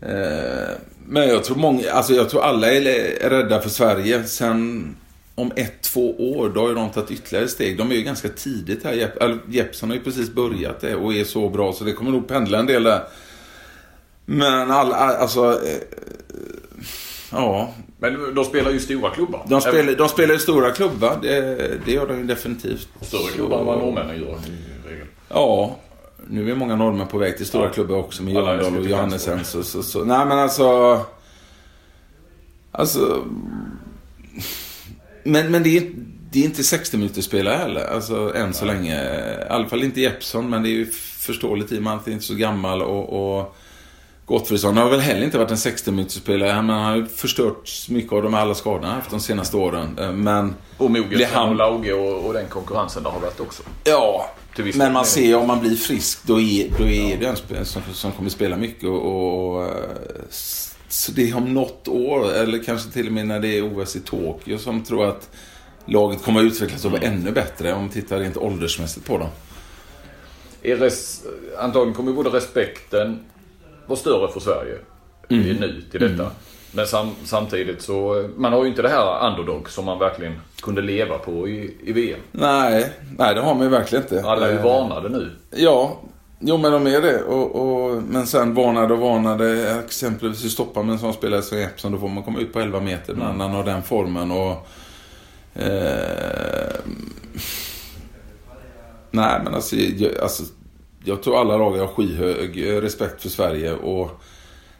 [0.00, 0.74] Eh,
[1.06, 4.24] men jag tror många, alltså jag tror alla är rädda för Sverige.
[4.24, 4.96] Sen
[5.38, 7.78] om ett, två år, då har ju de tagit ytterligare steg.
[7.78, 8.92] De är ju ganska tidigt här.
[8.92, 9.12] Jepp,
[9.48, 12.58] Jeppsson har ju precis börjat det och är så bra så det kommer nog pendla
[12.58, 13.02] en del där.
[14.24, 15.52] Men alla, alltså...
[15.52, 15.80] Eh,
[17.30, 17.72] ja.
[17.98, 19.46] Men de spelar ju stora klubbar.
[19.48, 21.18] De spelar, de spelar ju stora klubbar.
[21.22, 21.40] Det,
[21.84, 22.88] det gör de ju definitivt.
[23.00, 24.38] Större klubbar än vad norrmännen gör
[25.28, 25.76] Ja.
[26.26, 27.72] Nu är många norrmän på väg till stora ja.
[27.72, 29.44] klubbar också med Jöndal och Johannesen.
[29.44, 31.00] Så, så, så, nej men alltså...
[32.72, 33.24] Alltså...
[35.26, 35.90] Men, men det, är,
[36.30, 37.84] det är inte 60 minuters spelare heller.
[37.84, 38.74] Alltså än så Nej.
[38.74, 38.94] länge.
[38.94, 40.86] I alla fall inte Jeppsson, men det är ju
[41.18, 43.56] förståeligt i och med att han inte är så gammal och, och
[44.26, 48.12] Gottfridsson har väl heller inte varit en 60 minutersspelare men han har ju förstört mycket
[48.12, 49.98] av de alla skadorna han haft de senaste åren.
[49.98, 50.54] Eh, men...
[50.78, 50.90] Och
[51.32, 51.48] han...
[51.48, 53.62] och Lauge och, och, den konkurrensen det har varit också.
[53.84, 54.30] Ja,
[54.74, 57.64] men man ser ju om man blir frisk då är, då är det en spelare
[57.64, 58.84] som, som kommer spela mycket.
[58.84, 59.70] Och, och,
[60.88, 63.96] så det är om något år, eller kanske till och med när det är OS
[63.96, 65.30] i Tokyo, som tror att
[65.84, 67.18] laget kommer att utvecklas och vara mm.
[67.18, 69.28] ännu bättre om man tittar rent åldersmässigt på dem.
[70.62, 71.22] Res,
[71.58, 73.20] antagligen kommer både respekten
[73.86, 74.78] vara större för Sverige
[75.28, 75.56] mm.
[75.56, 76.22] nu till detta.
[76.22, 76.34] Mm.
[76.72, 80.82] Men sam, samtidigt så, man har ju inte det här underdog som man verkligen kunde
[80.82, 82.20] leva på i, i VM.
[82.32, 84.28] Nej, nej det har man ju verkligen inte.
[84.28, 85.30] Alla är ju varnade nu.
[85.50, 86.00] Ja,
[86.38, 87.22] jo men de är det.
[87.22, 89.78] Och, och, men sen varnade och varnade.
[89.84, 92.60] Exempelvis i Stockholm med en sån spelare som Epson, då får man komma ut på
[92.60, 93.36] 11 meter mm.
[93.36, 94.30] när han har den formen.
[94.30, 94.66] Och,
[95.62, 96.76] eh,
[99.10, 100.42] nej men alltså, jag, alltså,
[101.04, 103.72] jag tror alla lag har skyhög respekt för Sverige.
[103.72, 104.22] och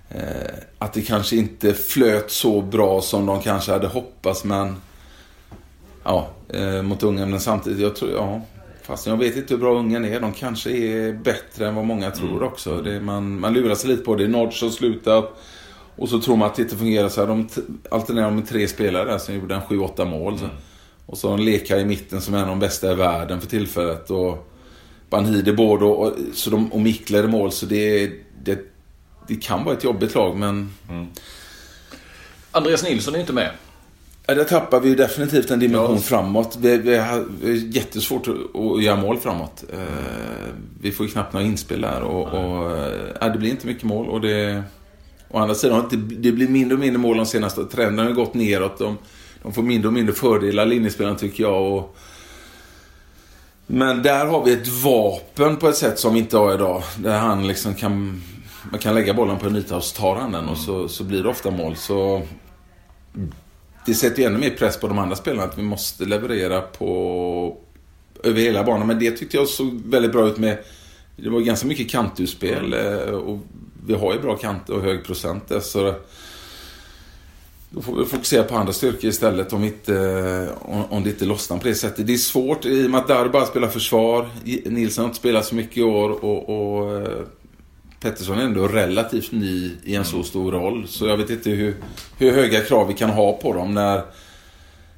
[0.08, 4.76] Eh, att det kanske inte flöt så bra som de kanske hade hoppats men
[6.04, 7.30] ja, eh, mot Ungern.
[7.30, 8.40] Men samtidigt, jag tror, ja,
[8.87, 10.20] fast jag vet inte hur bra Ungern är.
[10.20, 12.42] De kanske är bättre än vad många tror mm.
[12.42, 12.83] också.
[12.83, 14.29] Det, man, man lurar sig lite på det.
[14.29, 15.42] Notch har slutat.
[15.96, 17.29] Och så tror man att det inte fungerar så här.
[17.29, 17.49] De
[17.90, 20.35] alternerar med tre spelare som gjorde en 7-8 mål.
[20.35, 20.51] Mm.
[21.07, 23.49] Och så en leka i mitten som är en av de bästa i världen för
[23.49, 24.11] tillfället.
[24.11, 24.53] Och
[25.11, 27.53] Banhide både och, så de, och Mikler i mål.
[27.53, 28.72] Så det, det
[29.27, 30.72] det kan vara ett jobbigt lag men...
[30.88, 31.07] Mm.
[32.51, 33.51] Andreas Nilsson är inte med.
[34.28, 36.00] Ja, där tappar vi definitivt en dimension ja.
[36.00, 36.58] framåt.
[36.60, 37.24] Vi, vi, har,
[37.72, 39.64] jättesvårt att göra mål framåt.
[39.72, 39.86] Mm.
[40.80, 42.70] vi får ju knappt några inspel där och, och
[43.22, 44.08] äh, det blir inte mycket mål.
[44.08, 44.62] Och det,
[45.28, 47.64] å andra sidan, det, det blir mindre och mindre mål de senaste.
[47.64, 48.78] Trenden har gått neråt.
[48.78, 48.98] De,
[49.42, 51.72] de får mindre och mindre fördelar, linjespelarna tycker jag.
[51.72, 51.96] Och,
[53.66, 56.82] men där har vi ett vapen på ett sätt som vi inte har idag.
[56.98, 58.22] Där han liksom kan
[58.70, 61.04] man kan lägga bollen på en yta och så tar han den och så, så
[61.04, 61.76] blir det ofta mål.
[61.76, 62.22] Så
[63.87, 67.57] det sätter ju ännu mer press på de andra spelarna att vi måste leverera på
[68.25, 68.87] över hela banan.
[68.87, 70.59] Men det tyckte jag såg väldigt bra ut med
[71.16, 73.38] det var ganska mycket kantutspel eh, och
[73.87, 75.94] vi har ju bra kant och hög procent där, så
[77.70, 81.68] då får vi fokusera på andra styrkor istället om, inte, om, det inte lossnar på
[81.68, 82.07] det sättet.
[82.07, 84.29] Det är svårt i och med att Dar bara spelar försvar.
[84.64, 87.18] Nilsson har inte spelat så mycket i år och, och eh,
[88.00, 90.88] Pettersson är ändå relativt ny i en så stor roll.
[90.88, 91.76] Så jag vet inte hur,
[92.18, 94.02] hur höga krav vi kan ha på dem när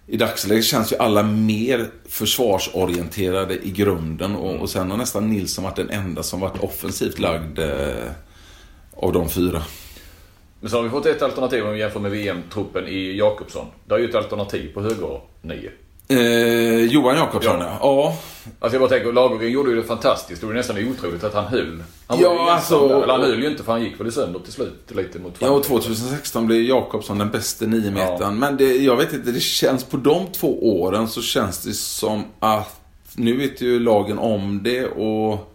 [0.06, 5.64] i dagsläget känns ju alla mer försvarsorienterade i grunden och, och sen har nästan Nilsson
[5.64, 8.10] varit den enda som varit offensivt lagd eh,
[8.96, 9.62] av de fyra.
[10.60, 13.66] Men så har vi fått ett alternativ om vi jämför med VM-truppen i Jakobsson.
[13.86, 15.70] Det är ju ett alternativ på höger nio.
[16.08, 17.78] Eh, Johan Jakobsson, ja.
[17.80, 18.18] ja.
[18.60, 20.40] Alltså jag bara tänker, Lagergren gjorde ju det fantastiskt.
[20.40, 21.82] Det var nästan otroligt att han höll.
[22.06, 24.52] Han ja, var alltså, Eller han höll ju inte för han gick väl sönder till
[24.52, 28.16] slut lite mot Ja, och 2016 blev Jakobsson den bästa niometern.
[28.20, 28.30] Ja.
[28.30, 32.24] Men det, jag vet inte, det känns på de två åren så känns det som
[32.40, 32.80] att
[33.16, 35.54] nu vet ju lagen om det och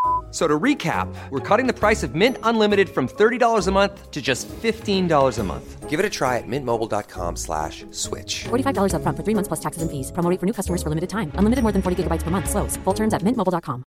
[0.31, 4.21] So to recap, we're cutting the price of Mint Unlimited from $30 a month to
[4.21, 5.89] just $15 a month.
[5.89, 8.45] Give it a try at mintmobile.com slash switch.
[8.45, 10.11] $45 up front for three months plus taxes and fees.
[10.13, 11.33] Promo for new customers for limited time.
[11.35, 12.49] Unlimited more than 40 gigabytes per month.
[12.49, 12.77] Slows.
[12.85, 13.83] Full terms at mintmobile.com.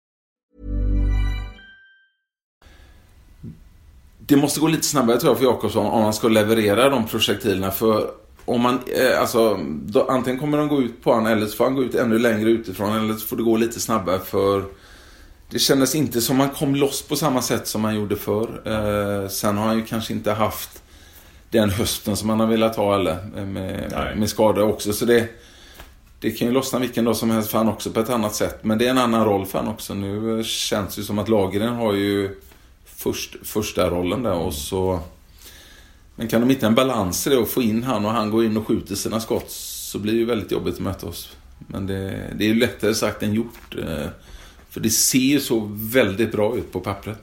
[4.27, 7.71] Det måste gå lite snabbare tror jag för Jakobsson om han ska leverera de projektilerna.
[7.71, 8.11] För
[8.45, 11.65] om man, eh, alltså, då, antingen kommer de gå ut på honom eller så får
[11.65, 12.97] han gå ut ännu längre utifrån.
[12.97, 14.65] Eller så får det gå lite snabbare för
[15.53, 18.63] det kändes inte som han kom loss på samma sätt som han gjorde förr.
[18.65, 20.83] Eh, sen har han ju kanske inte haft
[21.51, 24.93] den hösten som han har velat ha eller eh, med, med skador också.
[24.93, 25.29] Så det,
[26.21, 28.65] det kan ju lossna vilken dag som helst för han också på ett annat sätt.
[28.65, 29.95] Men det är en annan roll för han också.
[29.95, 32.37] Nu känns det som att Lagergren har ju
[32.85, 35.01] först, första rollen där och så...
[36.15, 38.45] Men kan de hitta en balans i det och få in han och han går
[38.45, 41.37] in och skjuter sina skott så blir det ju väldigt jobbigt att möta oss.
[41.59, 43.77] Men det, det är ju lättare sagt än gjort.
[44.73, 47.19] För det ser ju så väldigt bra ut på pappret.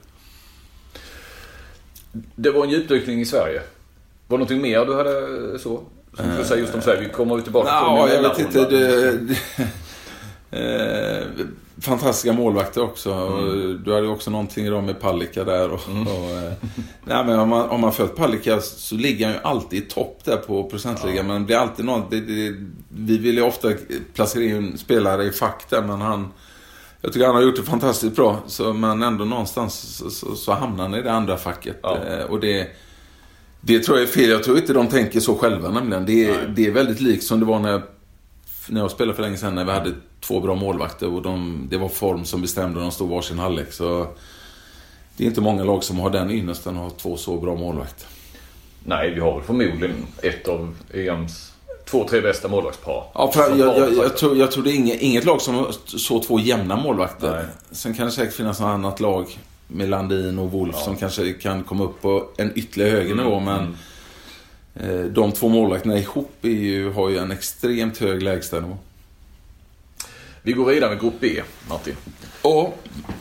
[2.12, 3.62] Det var en djupdykning i Sverige.
[4.26, 5.82] Var det någonting mer du hade så?
[6.16, 7.00] Som du säger just om Sverige.
[7.00, 8.22] Vi kommer ju tillbaka ja, till det.
[8.22, 8.70] jag vet inte.
[8.70, 9.38] Det, det,
[10.50, 11.46] eh,
[11.80, 13.12] fantastiska målvakter också.
[13.12, 13.82] Mm.
[13.84, 15.70] Du hade ju också någonting idag med Palicka där.
[15.70, 16.06] Och, mm.
[16.06, 16.52] och, eh,
[17.04, 20.20] nej, men om man, om man följt Palicka så ligger han ju alltid i topp
[20.24, 21.16] där på procentligan.
[21.16, 21.22] Ja.
[21.22, 22.10] Men det blir alltid något.
[22.10, 22.54] Det, det,
[22.88, 23.72] vi vill ju ofta
[24.14, 26.32] placera in spelare i fack där, men han
[27.02, 28.42] Jag tycker han har gjort det fantastiskt bra.
[28.46, 31.76] Så, men ändå någonstans så, så, så hamnar han i det andra facket.
[31.82, 31.98] Ja.
[32.04, 32.68] Eh, och det,
[33.60, 34.30] det tror jag är fel.
[34.30, 36.06] Jag tror inte de tänker så själva nämligen.
[36.06, 36.38] Det, Nej.
[36.56, 37.82] det är väldigt likt som det var när jag,
[38.68, 41.14] när jag spelade för länge sedan när vi hade två bra målvakter.
[41.14, 43.72] Och de, det var form som bestämde och de stod varsin halvlek.
[43.72, 44.06] Så
[45.16, 48.06] det är inte många lag som har den ynnesten att ha två så bra målvakter.
[48.84, 51.52] Nej, vi har väl förmodligen ett av EMs
[51.90, 53.04] två, tre bästa målvaktspar.
[53.14, 56.22] Ja, för jag, jag, jag, tror, jag tror det är inget, inget lag som så
[56.22, 57.30] två jämna målvakter.
[57.30, 57.44] Nej.
[57.70, 61.62] Sen kan det säkert finnas något annat lag med Landin och Wolf som kanske kan
[61.64, 63.40] komma upp på en ytterligare högre Mm, nivå.
[63.40, 63.76] Men
[64.74, 68.76] eh, de två målvakterna ihop är ju, har ju en extremt hög lägstanivå.
[70.42, 71.96] Vi går vidare med Grupp B, Martin.
[72.42, 72.78] Och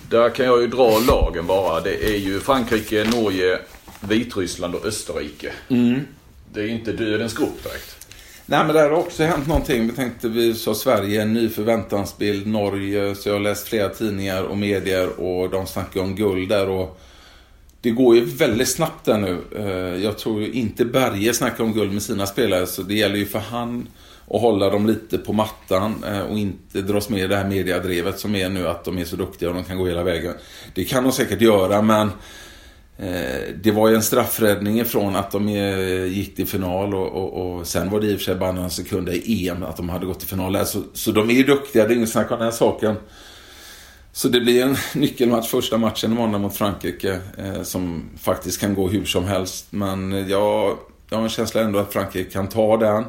[0.09, 1.81] Där kan jag ju dra lagen bara.
[1.81, 3.59] Det är ju Frankrike, Norge,
[3.99, 5.51] Vitryssland och Österrike.
[5.69, 5.99] Mm.
[6.53, 7.98] Det är inte dödens grupp direkt.
[8.51, 9.87] Nej men det har också hänt någonting.
[9.87, 12.47] Vi tänkte vi sa Sverige, en ny förväntansbild.
[12.47, 16.69] Norge, så jag har läst flera tidningar och medier och de snackar om guld där.
[16.69, 16.99] Och
[17.81, 19.37] det går ju väldigt snabbt där nu.
[19.55, 22.67] Eh, jag tror ju inte Berge snackar om guld med sina spelare.
[22.67, 23.87] Så det gäller ju för han
[24.29, 28.19] att hålla dem lite på mattan eh, och inte dras med i det här mediadrevet
[28.19, 30.33] som är nu att de är så duktiga och de kan gå hela vägen.
[30.73, 32.11] Det kan de säkert göra men
[33.01, 37.57] Eh, det var ju en straffräddning ifrån att de eh, gick till final och, och,
[37.57, 39.89] och sen var det i och för sig bara några sekunder i EM att de
[39.89, 40.65] hade gått till final.
[40.65, 42.95] Så, så de är ju duktiga, det är inget snack om den här saken.
[44.11, 48.87] Så det blir en nyckelmatch, första matchen måndag mot Frankrike eh, som faktiskt kan gå
[48.87, 49.67] hur som helst.
[49.69, 50.77] Men jag,
[51.09, 53.05] jag har en känsla ändå att Frankrike kan ta den.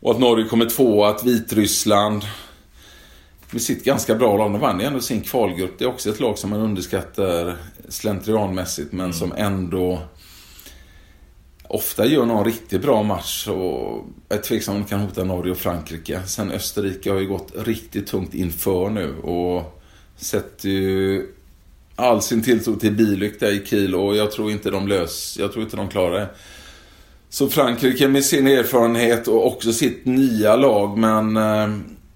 [0.00, 2.24] Och att Norge kommer två, att Vitryssland
[3.52, 4.52] med sitt ganska bra lag.
[4.52, 5.78] De vann ju ändå sin kvalgrupp.
[5.78, 7.56] Det är också ett lag som man underskattar
[7.88, 9.98] slentrianmässigt men som ändå
[11.72, 15.58] ofta gör någon riktigt bra match och är tveksam om de kan hota Norge och
[15.58, 16.22] Frankrike.
[16.26, 19.82] Sen Österrike har ju gått riktigt tungt inför nu och
[20.16, 21.26] sätter ju
[21.96, 25.52] all sin tilltro till Bilyk där i Kiel och jag tror inte de lös, jag
[25.52, 26.28] tror inte de klarar det.
[27.28, 31.68] Så Frankrike med sin erfarenhet och också sitt nya lag men eh,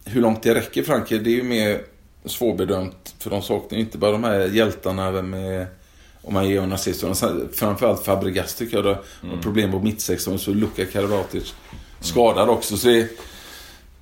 [0.07, 1.81] hur långt det räcker Frankrike det är ju mer
[2.25, 5.66] svårbedömt för de saknar ju inte bara de här hjältarna med
[6.23, 8.99] om man ger sen- Framförallt Fabregas tycker jag det
[9.31, 10.38] har problem på mittsektorn.
[10.38, 11.55] Så Luka Karabatic
[12.01, 12.77] skadad också.
[12.77, 13.09] Så det,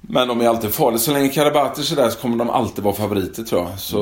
[0.01, 0.99] men de är alltid farliga.
[0.99, 3.79] Så länge Karabatic är där så kommer de alltid vara favoriter tror jag.
[3.79, 3.99] Så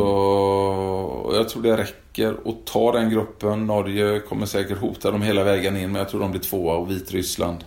[1.34, 3.66] jag tror det räcker att ta den gruppen.
[3.66, 5.92] Norge kommer säkert hota dem hela vägen in.
[5.92, 7.64] Men jag tror de blir tvåa och Vitryssland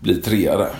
[0.00, 0.72] blir trea där.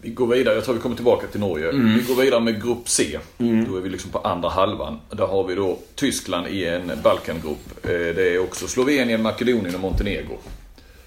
[0.00, 0.54] Vi går vidare.
[0.54, 1.70] Jag tror vi kommer tillbaka till Norge.
[1.70, 1.94] Mm.
[1.98, 3.18] Vi går vidare med Grupp C.
[3.38, 5.00] Då är vi liksom på andra halvan.
[5.10, 7.84] Där har vi då Tyskland i en Balkangrupp.
[7.84, 10.38] Eh, Det är också Slovenien, Makedonien och Montenegro.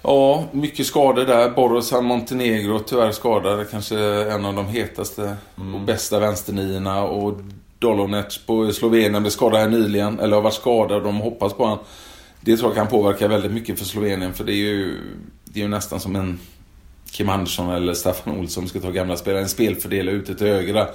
[0.01, 1.49] Ja, mycket skador där.
[1.49, 3.69] Borosan Montenegro tyvärr skadad.
[3.71, 3.97] Kanske
[4.31, 7.03] en av de hetaste och bästa vänsterniorna.
[7.03, 7.39] Och
[7.79, 10.19] Dolonec på Slovenien blev skadad här nyligen.
[10.19, 11.03] Eller har varit skadad.
[11.03, 11.77] De hoppas på han.
[12.41, 14.33] Det tror jag kan påverka väldigt mycket för Slovenien.
[14.33, 14.97] För det är ju,
[15.45, 16.39] det är ju nästan som en
[17.11, 19.41] Kim Andersson eller Staffan Olsson ska ta gamla spelare.
[19.41, 20.87] En spelfördelare ute till höger där.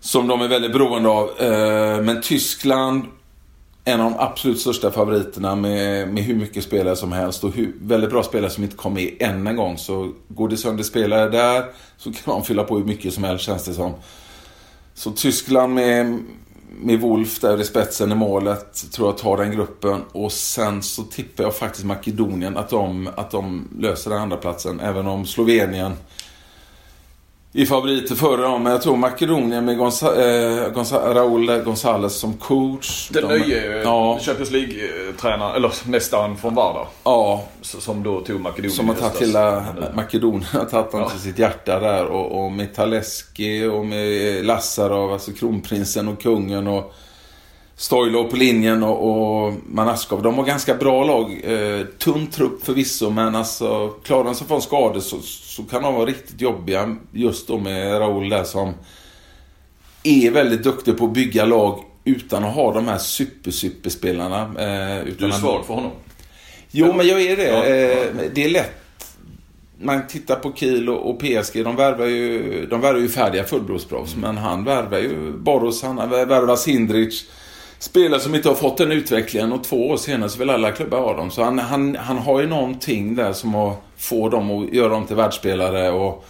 [0.00, 1.40] Som de är väldigt beroende av.
[1.40, 3.04] Eh, men Tyskland
[3.84, 7.72] en av de absolut största favoriterna med, med hur mycket spelare som helst och hur,
[7.80, 9.78] väldigt bra spelare som inte kom med än en gång.
[9.78, 11.64] Så går det sönder spelare där
[11.96, 13.94] så kan de fylla på hur mycket som helst känns det som.
[14.94, 16.18] Så Tyskland med,
[16.80, 20.00] med Wolf där i spetsen i målet tror jag tar den gruppen.
[20.12, 24.80] Och sen så tippar jag faktiskt Makedonien att de, att de löser den andra platsen
[24.80, 25.92] Även om Slovenien
[27.54, 28.62] i favoriter före dem.
[28.62, 33.08] Men jag tror Makedonien med Gonza, eh, Gonza, Raúl González som coach.
[33.08, 36.86] Den de, eh, ja, Champions League-tränaren, eller mästaren från Vardar.
[37.04, 39.64] ja, Som då tog Makedonien som har tagit hela.
[39.94, 41.08] Makedonien, har tagit Ja.
[41.10, 42.04] till sitt hjärta där.
[42.06, 46.94] Och, och med Taleski och med Lassarov, alltså kronprinsen och kungen och
[47.76, 49.08] Stoilo på linjen och,
[49.46, 50.22] och Manaskov.
[50.22, 51.40] De har ganska bra lag.
[51.44, 55.94] Eh, tunn trupp förvisso, men alltså klarar de sig från skador så, så kan de
[55.94, 56.96] vara riktigt jobbiga.
[57.12, 58.72] Just då med Raúl där som
[60.02, 64.40] är väldigt duktig på att bygga lag utan att ha de här super-superspelarna.
[64.58, 65.90] Eh, utan Du är svag för honom.
[66.70, 67.46] Jo, men jag är det.
[67.48, 68.78] Ja, Eh, Det är lätt.
[69.80, 71.64] Man tittar på Kiel och PSG.
[71.64, 74.16] De värvar ju, de värvar ju färdiga fullblodsproffs.
[74.16, 77.24] Men han värvar ju Boros, han värvar Sindrich.
[77.82, 81.00] Spelare som inte har fått den utvecklingen och två år senare så vill alla klubbar
[81.00, 81.30] ha dem.
[81.30, 85.06] Så han, han, han har ju någonting där som att få dem att göra dem
[85.06, 85.90] till världsspelare.
[85.90, 86.24] Och,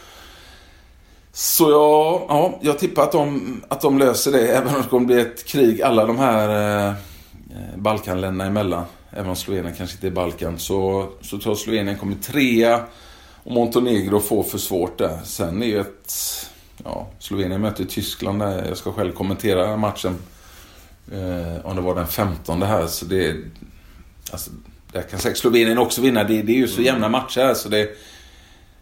[1.33, 4.49] så jag, ja, jag tippar att de, att de löser det.
[4.49, 6.95] Även om det kommer bli ett krig alla de här eh,
[7.77, 8.85] Balkanländerna emellan.
[9.11, 10.59] Även om Slovenien kanske inte är Balkan.
[10.59, 12.81] Så, så tror jag Slovenien kommer trea.
[13.45, 15.19] Och Montenegro får för svårt där.
[15.25, 16.13] Sen är ju ett...
[16.85, 18.65] ja, Slovenien möter Tyskland där.
[18.69, 20.19] Jag ska själv kommentera matchen.
[21.11, 22.87] Eh, om det var den 15 här.
[22.87, 23.37] Så det,
[24.33, 24.51] alltså,
[24.93, 26.25] där kan säkert Slovenien också vinna.
[26.25, 27.55] Det, det är ju så jämna matcher här.
[27.55, 27.89] Så det,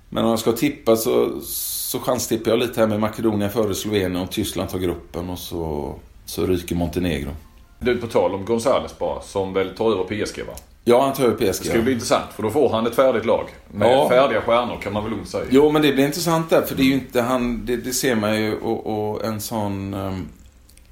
[0.09, 4.17] men om jag ska tippa så, så chanstippar jag lite här med Makedonien före Slovenien
[4.17, 7.31] och Tyskland tar gruppen och så, så ryker Montenegro.
[7.79, 10.53] Du, på tal om Gonzales bara, som väl tar över PSG va?
[10.85, 11.65] Ja, han tar över PSG.
[11.65, 13.49] Det ska bli intressant för då får han ett färdigt lag.
[13.73, 14.09] Med ja.
[14.09, 15.45] färdiga stjärnor kan man väl lugnt säga.
[15.51, 16.63] Jo, men det blir intressant där.
[16.63, 19.95] För det är ju inte han, det, det ser man ju och, och en sån...
[19.95, 20.29] Um,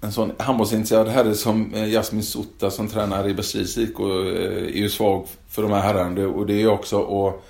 [0.00, 4.76] en sån handbollsintresserad herre som eh, Jasmin Sutta som tränar i Bastils IK eh, är
[4.76, 6.28] ju svag för de här herrarna.
[6.28, 6.98] Och det är ju också...
[6.98, 7.42] Och,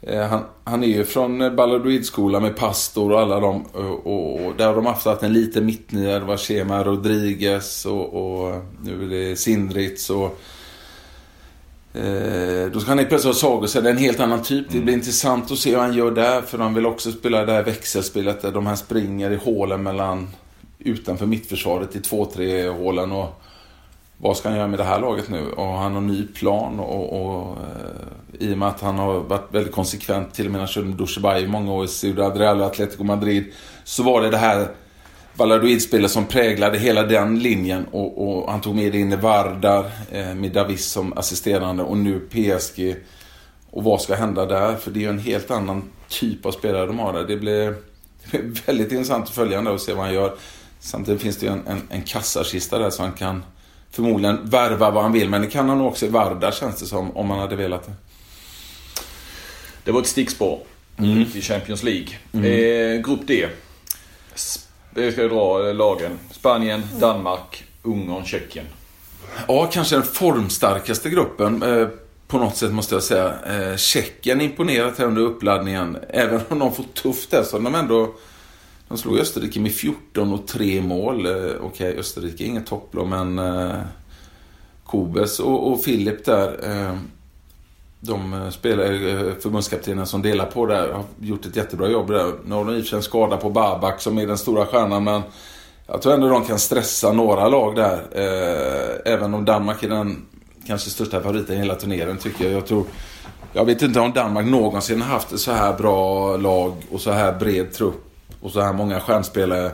[0.00, 3.64] eh, han, han är ju från Balladoidskolan med Pastor och alla dem.
[3.72, 6.18] Och, och, där har de haft en liten mittnia.
[6.18, 10.40] Det var Shema Rodriguez och, och nu är det Sindrits och
[11.94, 14.64] Eh, då ska han plötsligt ha Sagosen, det är en helt annan typ.
[14.66, 14.94] Det blir mm.
[14.94, 16.42] intressant att se hur han gör där.
[16.42, 20.28] För han vill också spela det här växelspelet där de här springer i hålen mellan
[20.84, 23.12] utanför mittförsvaret i 2-3 hålen.
[23.12, 23.40] Och
[24.18, 25.50] vad ska han göra med det här laget nu?
[25.50, 29.54] Och han har ny plan och, och eh, i och med att han har varit
[29.54, 32.66] väldigt konsekvent till och med när han körde i många år i Ciudad Real och
[32.66, 33.52] Atletico Madrid.
[33.84, 34.68] Så var det det här
[35.36, 39.90] Valladolid-spelet som präglade hela den linjen och, och han tog med det in i Vardar
[40.10, 42.96] eh, med Davis som assisterande och nu PSG.
[43.70, 44.76] Och vad ska hända där?
[44.76, 47.24] För det är ju en helt annan typ av spelare de har där.
[47.24, 47.74] Det blir,
[48.30, 50.34] det blir väldigt intressant att följa och se vad han gör.
[50.84, 53.44] Samtidigt finns det ju en, en, en kassakista där så han kan
[53.90, 55.30] förmodligen värva vad han vill.
[55.30, 57.92] Men det kan han också i Vardar känns det som, om han hade velat det.
[59.84, 60.60] Det var ett stickspår
[60.98, 61.26] mm.
[61.34, 62.08] i Champions League.
[62.32, 62.44] Mm.
[62.44, 63.48] Eh, grupp D.
[64.94, 66.18] Det ska jag dra eh, lagen.
[66.30, 68.66] Spanien, Danmark, Ungern, Tjeckien.
[69.48, 71.62] Ja, kanske den formstarkaste gruppen.
[71.62, 71.88] Eh,
[72.26, 73.34] på något sätt måste jag säga.
[73.46, 75.98] Eh, Tjeckien imponerat här under uppladdningen.
[76.08, 78.14] Även om de får tufft där så de ändå...
[78.88, 81.26] De slog Österrike med 14 och 3 mål.
[81.26, 83.38] Eh, okej, okay, Österrike är inget topplag men...
[83.38, 83.80] Eh,
[84.84, 86.96] Kobes och, och Filip där eh,
[88.00, 92.32] de eh, spelare, förbundskaptenen som delar på det har gjort ett jättebra jobb där.
[92.44, 94.66] Nu har de i och för sig en skada på Babak som är den stora
[94.66, 95.22] stjärnan men
[95.86, 98.06] jag tror ändå de kan stressa några lag där.
[98.12, 100.26] Eh, även om Danmark är den
[100.66, 102.52] kanske största favoriten i hela turneringen tycker jag.
[102.52, 102.84] Jag tror
[103.52, 107.10] jag vet inte om Danmark någonsin har haft ett så här bra lag och så
[107.10, 108.13] här bred trupp
[108.44, 109.70] och så här många stjärnspelare.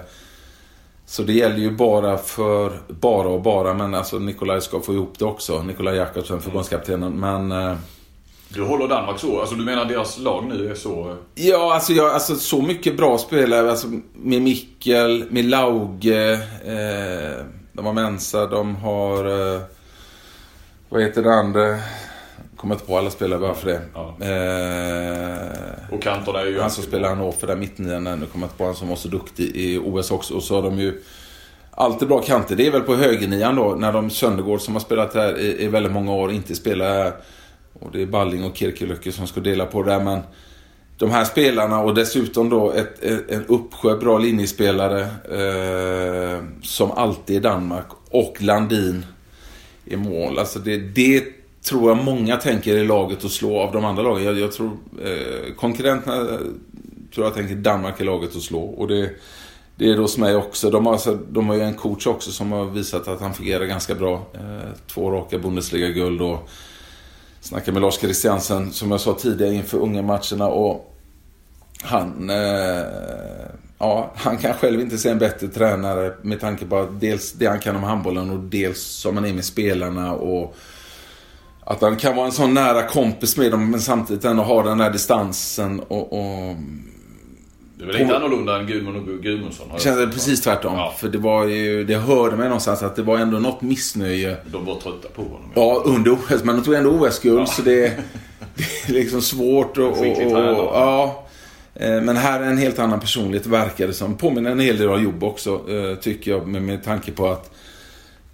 [1.07, 5.19] Så det gäller ju bara för, bara och bara, men alltså Nikolaj ska få ihop
[5.19, 5.63] det också.
[5.63, 7.13] Nikolaj Jakobsen, förbundskaptenen.
[7.13, 7.53] Men
[8.55, 9.41] du håller Danmark så?
[9.41, 11.17] Alltså du menar deras lag nu är så...
[11.35, 13.71] Ja, alltså, jag, alltså så mycket bra spelare.
[13.71, 16.33] Alltså, med Mikkel, med Lauge.
[16.65, 19.25] Eh, de har Mensa, de har...
[19.55, 19.61] Eh,
[20.89, 21.79] vad heter det andra?
[22.61, 23.81] Kommer inte på alla spelare bara för det.
[23.95, 24.17] Ja.
[24.21, 26.61] Eh, och kanterna är ju...
[26.61, 29.57] Han som spelar Hannover där mittnian nu kommer inte på han som var så duktig
[29.57, 30.35] i OS också.
[30.35, 31.03] Och så har de ju...
[31.71, 32.57] Allt är bra kanter.
[32.57, 33.75] Det är väl på högernian då.
[33.75, 37.13] När de Söndergård som har spelat här i, i väldigt många år inte spelar här.
[37.73, 40.01] Och det är Balling och Kirkelöcke som ska dela på det där.
[40.01, 40.21] Men
[40.99, 47.37] de här spelarna och dessutom då ett, ett, en uppsjö bra linjespelare eh, som alltid
[47.37, 47.87] är Danmark.
[48.11, 49.07] Och Landin
[49.85, 50.39] i mål.
[50.39, 54.25] Alltså det, det tror jag många tänker i laget att slå av de andra lagen.
[54.25, 54.71] Jag, jag tror
[55.05, 56.39] eh, konkurrenterna eh,
[57.15, 58.61] tror jag tänker Danmark i laget att slå.
[58.61, 59.11] Och det,
[59.77, 60.71] det är då hos mig också.
[60.71, 63.65] De har, alltså, de har ju en coach också som har visat att han fungerar
[63.65, 64.27] ganska bra.
[64.35, 66.49] Eh, två raka Bundesliga-guld och
[67.41, 70.97] snackade med Lars Christiansen, som jag sa tidigare, inför unga matcherna och
[71.83, 72.31] han...
[72.31, 72.85] Eh,
[73.79, 77.47] ja, han kan själv inte se en bättre tränare med tanke på att dels det
[77.47, 80.57] han kan om handbollen och dels som han är med spelarna och
[81.65, 84.79] att han kan vara en sån nära kompis med dem men samtidigt ändå ha den
[84.79, 86.57] där distansen och, och
[87.81, 89.69] det är väl lite annorlunda än Gudmund och Gudmundsson?
[89.75, 90.75] Det kändes precis tvärtom.
[90.75, 90.95] Ja.
[90.99, 94.37] För det var ju, det hörde mig någonstans att det var ändå något missnöje.
[94.47, 95.51] De var trötta på honom.
[95.55, 96.45] Ja, under OS.
[96.45, 97.41] Men de tog ändå OS-guld.
[97.41, 97.47] Ja.
[97.47, 98.03] Så det,
[98.87, 99.79] det, är liksom svårt att...
[99.79, 100.33] Och, och,
[100.75, 101.25] ja.
[101.75, 104.17] Eh, men här är en helt annan personlighet verkar det som.
[104.17, 106.47] Påminner en hel del av jobb också, eh, tycker jag.
[106.47, 107.51] Med, med tanke på att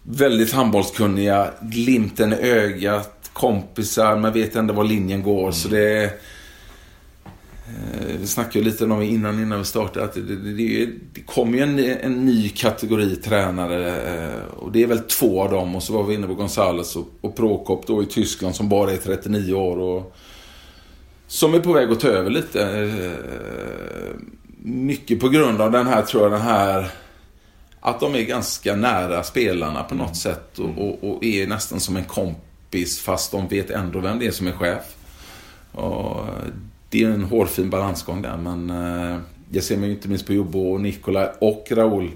[0.03, 5.41] väldigt handbollskunniga, glimten i ögat, kompisar, man vet ändå var linjen går.
[5.41, 5.53] Mm.
[5.53, 6.21] Så det
[7.69, 11.59] Eh, vi snackade lite om innan, innan vi startade att det, det, det, det kommer
[11.59, 15.83] ju en, en, ny kategori tränare eh, och det är väl två av dem och
[15.83, 18.97] så var vi inne på Gonzales och, och Prokop då i Tyskland som bara är
[18.97, 20.17] 39 år och
[21.27, 22.63] som är på väg att ta över lite.
[22.63, 24.17] Eh,
[24.63, 26.91] mycket på grund av den här, tror jag, den här
[27.81, 31.97] att de är ganska nära spelarna på något sätt och, och, och är nästan som
[31.97, 32.46] en kompis
[33.05, 34.97] fast de vet ändå vem det är som är chef.
[35.73, 36.27] Och
[36.91, 39.19] det är en hårfin balansgång där men eh,
[39.51, 42.11] jag ser mig inte minst på Jobbo och Nikola och Raoul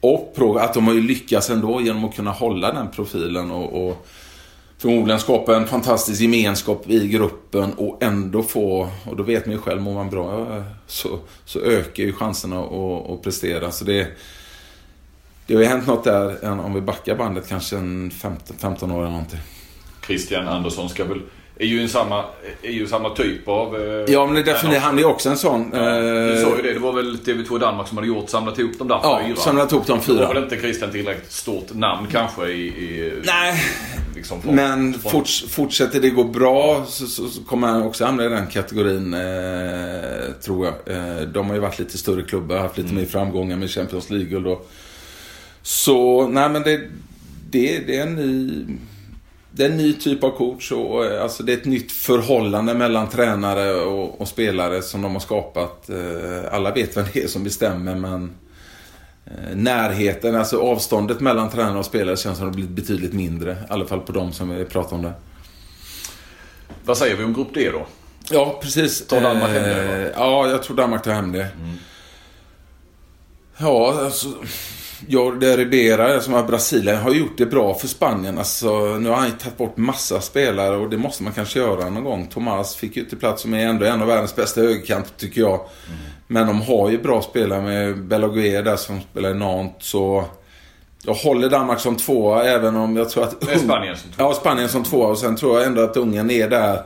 [0.00, 3.88] och Pro, att de har ju lyckats ändå genom att kunna hålla den profilen och,
[3.88, 4.06] och
[4.78, 9.60] förmodligen skapa en fantastisk gemenskap i gruppen och ändå få, och då vet man ju
[9.60, 10.46] själv, mår man bra
[10.86, 13.70] så, så ökar ju chanserna att, att prestera.
[13.70, 14.08] Så det,
[15.46, 19.00] det har ju hänt något där, om vi backar bandet kanske en 15, 15 år
[19.00, 19.40] eller någonting.
[20.06, 21.20] Christian Andersson ska väl
[21.56, 22.24] är ju, en samma,
[22.62, 23.76] är ju samma typ av...
[23.76, 25.70] Eh, ja, men det är definitivt, han är också en sån.
[25.72, 26.72] Ja, du sa ju det.
[26.72, 29.36] Det var väl TV2 Danmark som hade gjort, samlat ihop de där ja, fyra.
[29.36, 30.20] samlat ihop de fyra.
[30.20, 32.66] Då var väl inte Christian tillräckligt stort namn kanske i...
[32.66, 33.64] i Nej,
[34.14, 34.94] liksom från, men.
[34.94, 39.14] Forts, fortsätter det gå bra så, så, så, kommer han också hamna i den kategorin,
[39.14, 40.96] eh, tror jag.
[40.96, 43.02] Eh, de har ju varit lite större klubbar, haft lite mm.
[43.02, 44.56] mer framgångar med Champions League.
[45.62, 46.80] Så, nej men det,
[47.50, 48.66] det, det är en ny
[49.56, 52.74] det är en ny typ av coach och eh, alltså det är ett nytt förhållande
[52.74, 55.90] mellan tränare och, och, spelare som de har skapat.
[55.90, 58.30] Eh, alla vet vem det är som bestämmer men
[59.26, 63.52] eh, närheten, alltså avståndet mellan tränare och spelare känns som det blivit betydligt mindre.
[63.52, 65.12] I alla fall på de som vi pratar om det.
[66.84, 67.86] Vad säger vi om Grupp D då?
[68.30, 69.06] Ja, precis.
[69.06, 70.12] Tar Danmark hem det?
[70.16, 71.48] Ja, jag tror Danmark tar hem det.
[71.56, 71.76] Mm.
[73.56, 74.28] Ja, alltså
[75.08, 78.38] Jordi Ribera som är Brasilien har gjort det bra för Spanien.
[78.38, 81.90] Alltså, nu har han ju tagit bort massa spelare och det måste man kanske göra
[81.90, 82.26] någon gång.
[82.26, 85.54] Tomas fick ju inte plats som är ändå en av världens bästa högerkant tycker jag.
[85.54, 85.98] Mm.
[86.26, 89.86] Men de har ju bra spelare med Belaguer där som spelar i Nantes.
[89.86, 90.24] Så
[91.06, 93.40] jag håller Danmark som tvåa även om jag tror att...
[93.40, 94.26] Det är Spanien som tvåa.
[94.28, 95.08] Ja, Spanien som tvåa.
[95.08, 96.82] Och sen tror jag ändå att Ungern är där.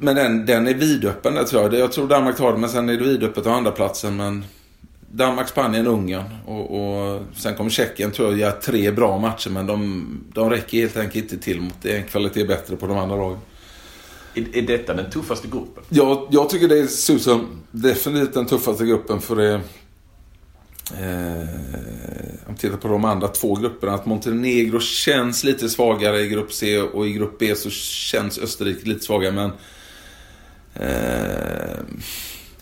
[0.00, 1.74] Men den, den är vidöppen där tror jag.
[1.74, 4.44] Jag tror Danmark tar det men sen är det vidöppet på andra platsen men
[5.12, 9.66] Danmark, Spanien, Ungern och, och sen kommer Tjeckien tror jag göra tre bra matcher men
[9.66, 13.38] de, de räcker helt enkelt inte till mot en kvalitet bättre på de andra lagen.
[14.34, 15.84] Är, är detta den tuffaste gruppen?
[15.88, 19.60] Ja, jag tycker det ser ut som definitivt den tuffaste gruppen för det
[20.96, 23.94] Eh, om tittar på de andra två grupperna.
[23.94, 28.88] Att Montenegro känns lite svagare i grupp C och i grupp B så känns Österrike
[28.88, 29.32] lite svagare.
[29.32, 29.52] Men
[30.74, 31.78] eh,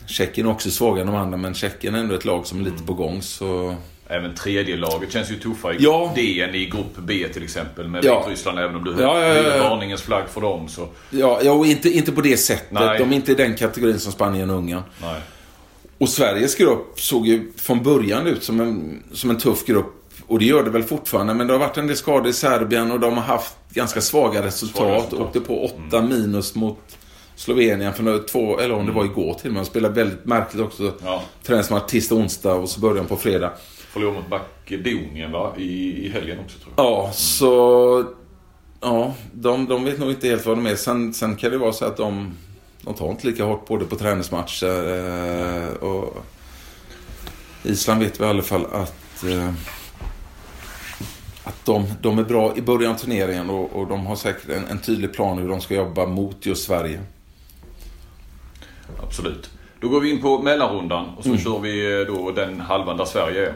[0.06, 2.64] Tjeckien är också svagare än de andra, men Tjeckien är ändå ett lag som är
[2.64, 3.22] lite på gång.
[3.22, 3.76] Så...
[4.08, 6.12] Även tredje laget känns ju tuffare i ja.
[6.14, 7.88] D än i grupp B till exempel.
[7.88, 8.20] Med ja.
[8.20, 9.68] Vitryssland, även om du ja, ja, ja, ja.
[9.68, 10.68] varningens flagg för dem.
[10.68, 10.88] Så...
[11.10, 12.70] Ja, ja och inte, inte på det sättet.
[12.70, 12.98] Nej.
[12.98, 14.82] De är inte i den kategorin som Spanien och Ungern.
[15.02, 15.20] Nej.
[15.98, 19.92] Och Sveriges grupp såg ju från början ut som en, som en tuff grupp.
[20.26, 21.34] Och det gör det väl fortfarande.
[21.34, 24.42] Men det har varit en del skador i Serbien och de har haft ganska svaga
[24.42, 24.76] resultat.
[24.76, 25.20] Svaga resultat.
[25.20, 26.10] Åkte på åtta mm.
[26.10, 26.78] minus mot
[27.36, 29.62] Slovenien för nu, två, eller om det var igår till och med.
[29.62, 30.92] De spelade väldigt märkligt också.
[31.04, 31.22] Ja.
[31.42, 33.52] Träningsmatch tisdag, onsdag och så början på fredag.
[33.92, 35.54] Förlorade mot Makedonien va?
[35.56, 36.86] I, I helgen också tror jag.
[36.86, 37.12] Ja, mm.
[37.12, 38.04] så...
[38.80, 40.76] Ja, de, de vet nog inte helt vad de är.
[40.76, 42.34] Sen, sen kan det vara så att de,
[42.80, 44.98] de tar inte lika hårt på det på träningsmatcher.
[44.98, 46.24] Eh, och
[47.62, 49.24] Island vet vi i alla fall att...
[49.24, 49.52] Eh,
[51.44, 54.66] att de, de är bra i början av turneringen och, och de har säkert en,
[54.66, 57.00] en tydlig plan hur de ska jobba mot just Sverige.
[59.02, 59.50] Absolut.
[59.80, 61.40] Då går vi in på mellanrundan och så mm.
[61.40, 63.54] kör vi eh, då den halvan där Sverige är.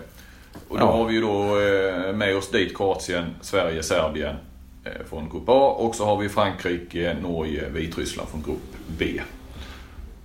[0.69, 0.93] Och då ja.
[0.93, 4.37] har vi ju då eh, med oss dit Kroatien, Sverige, Serbien
[4.85, 5.77] eh, från Grupp A.
[5.79, 9.21] Och så har vi Frankrike, Norge, Vitryssland från Grupp B.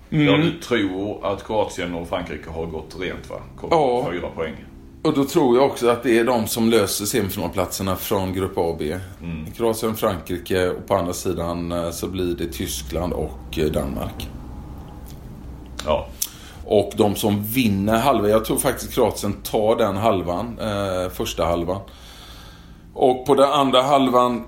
[0.09, 0.25] Mm.
[0.25, 3.35] Ja, du tror att Kroatien och Frankrike har gått rent va?
[3.57, 4.07] Kommer ja.
[4.11, 4.53] fyra poäng.
[5.01, 8.61] Och då tror jag också att det är de som löser semifinalplatserna från Grupp A
[8.61, 8.97] och B.
[9.21, 9.51] Mm.
[9.51, 14.29] Kroatien, Frankrike och på andra sidan så blir det Tyskland och Danmark.
[15.85, 16.07] Ja.
[16.65, 21.81] Och de som vinner halvan, jag tror faktiskt Kroatien tar den halvan, eh, första halvan.
[22.93, 24.43] Och på den andra halvan,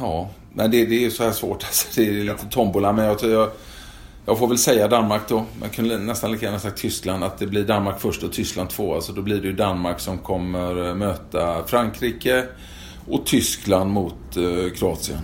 [0.00, 1.62] ja, men det, det är så här svårt.
[1.66, 3.50] Alltså, det är lite tombola, men jag, jag,
[4.26, 5.44] jag får väl säga Danmark då.
[5.60, 8.94] Man kunde nästan lika gärna sagt Tyskland, att det blir Danmark först och Tyskland två.
[8.94, 12.44] Alltså då blir det ju Danmark som kommer eh, möta Frankrike
[13.08, 15.18] och Tyskland mot eh, Kroatien.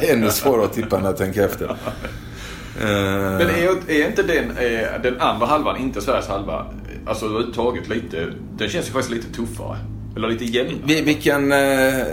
[0.00, 1.76] ännu svårare att tippa när jag tänker efter.
[2.84, 6.66] Men är, är inte den, är den andra halvan, inte Sveriges halva,
[7.06, 9.76] alltså överhuvudtaget lite, den känns ju faktiskt lite tuffare.
[10.16, 11.02] Eller lite jämnare.
[11.02, 11.58] Vilken, eh,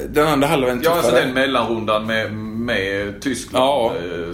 [0.09, 0.95] den andra halvan tuffare?
[0.95, 3.93] Ja, alltså den mellanrundan med, med Tyskland, ja.
[3.95, 4.34] Eh,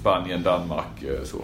[0.00, 1.38] Spanien, Danmark eh, så.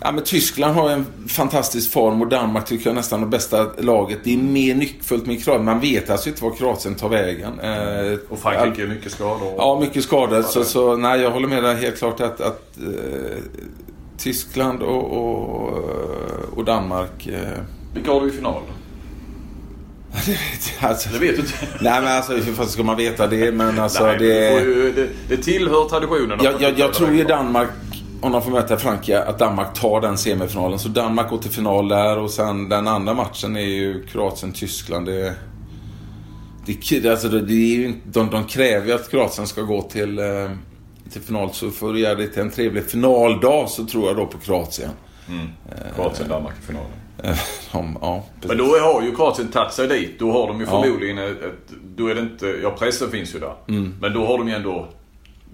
[0.00, 3.66] Ja, men Tyskland har en fantastisk form och Danmark tycker jag nästan är det bästa
[3.78, 4.18] laget.
[4.24, 5.64] Det är mer nyckfullt med Kroatien.
[5.64, 7.60] Man vet alltså inte var Kroatien tar vägen.
[7.60, 9.54] Eh, och Frankrike är mycket skador.
[9.56, 10.42] Ja, mycket skador.
[10.42, 13.38] Så, så, nej, jag håller med dig helt klart att, att eh,
[14.18, 15.78] Tyskland och, och,
[16.56, 17.26] och Danmark...
[17.26, 17.40] Eh...
[17.94, 18.62] Vilka har du i final?
[20.80, 21.54] alltså, det vet du inte.
[21.80, 23.52] Nej men alltså hur ska man veta det?
[23.52, 24.60] Men alltså nej, det...
[24.90, 25.08] Det...
[25.28, 25.36] det...
[25.36, 26.38] tillhör traditionen.
[26.42, 27.68] Jag, jag, jag tror ju Danmark
[28.20, 30.78] om de får möta Frankrike, att Danmark tar den semifinalen.
[30.78, 35.06] Så Danmark går till final där och sen den andra matchen är ju Kroatien-Tyskland.
[35.06, 35.34] Det,
[36.66, 40.18] det, alltså det, det är ju, de, de kräver ju att Kroatien ska gå till,
[40.18, 40.50] eh,
[41.12, 41.50] till final.
[41.52, 44.90] Så för att göra det till en trevlig finaldag så tror jag då på Kroatien.
[45.28, 45.46] Mm.
[45.94, 46.90] Kroatien-Danmark i finalen.
[47.72, 50.18] De, ja, Men då har ju Kroatien tagit sig dit.
[50.18, 52.46] Då har de ju förmodligen ett, ett, Då är det inte...
[52.46, 53.54] Ja, pressen finns ju där.
[53.68, 53.94] Mm.
[54.00, 54.88] Men då har de ju ändå...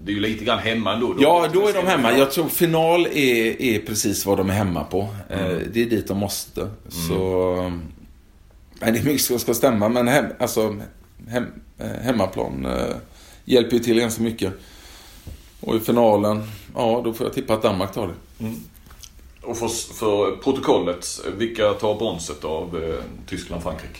[0.03, 1.13] Det är ju lite grann hemma ändå.
[1.13, 2.17] Då Ja, då är de hemma.
[2.17, 4.99] Jag tror final är, är precis vad de är hemma på.
[5.29, 6.69] Eh, Det är dit de måste.
[7.07, 7.71] Så...
[8.79, 10.75] Nej, det är mycket som ska stämma, men hem, alltså,
[11.27, 11.45] hem,
[11.77, 12.95] eh, hemmaplan eh,
[13.45, 14.53] hjälper ju till ganska mycket.
[15.61, 16.43] Och i finalen,
[16.75, 18.13] ja, då får jag tippa att Danmark tar det.
[19.41, 22.95] Och för, för protokollet, vilka tar bronset av eh,
[23.27, 23.99] Tyskland-Frankrike?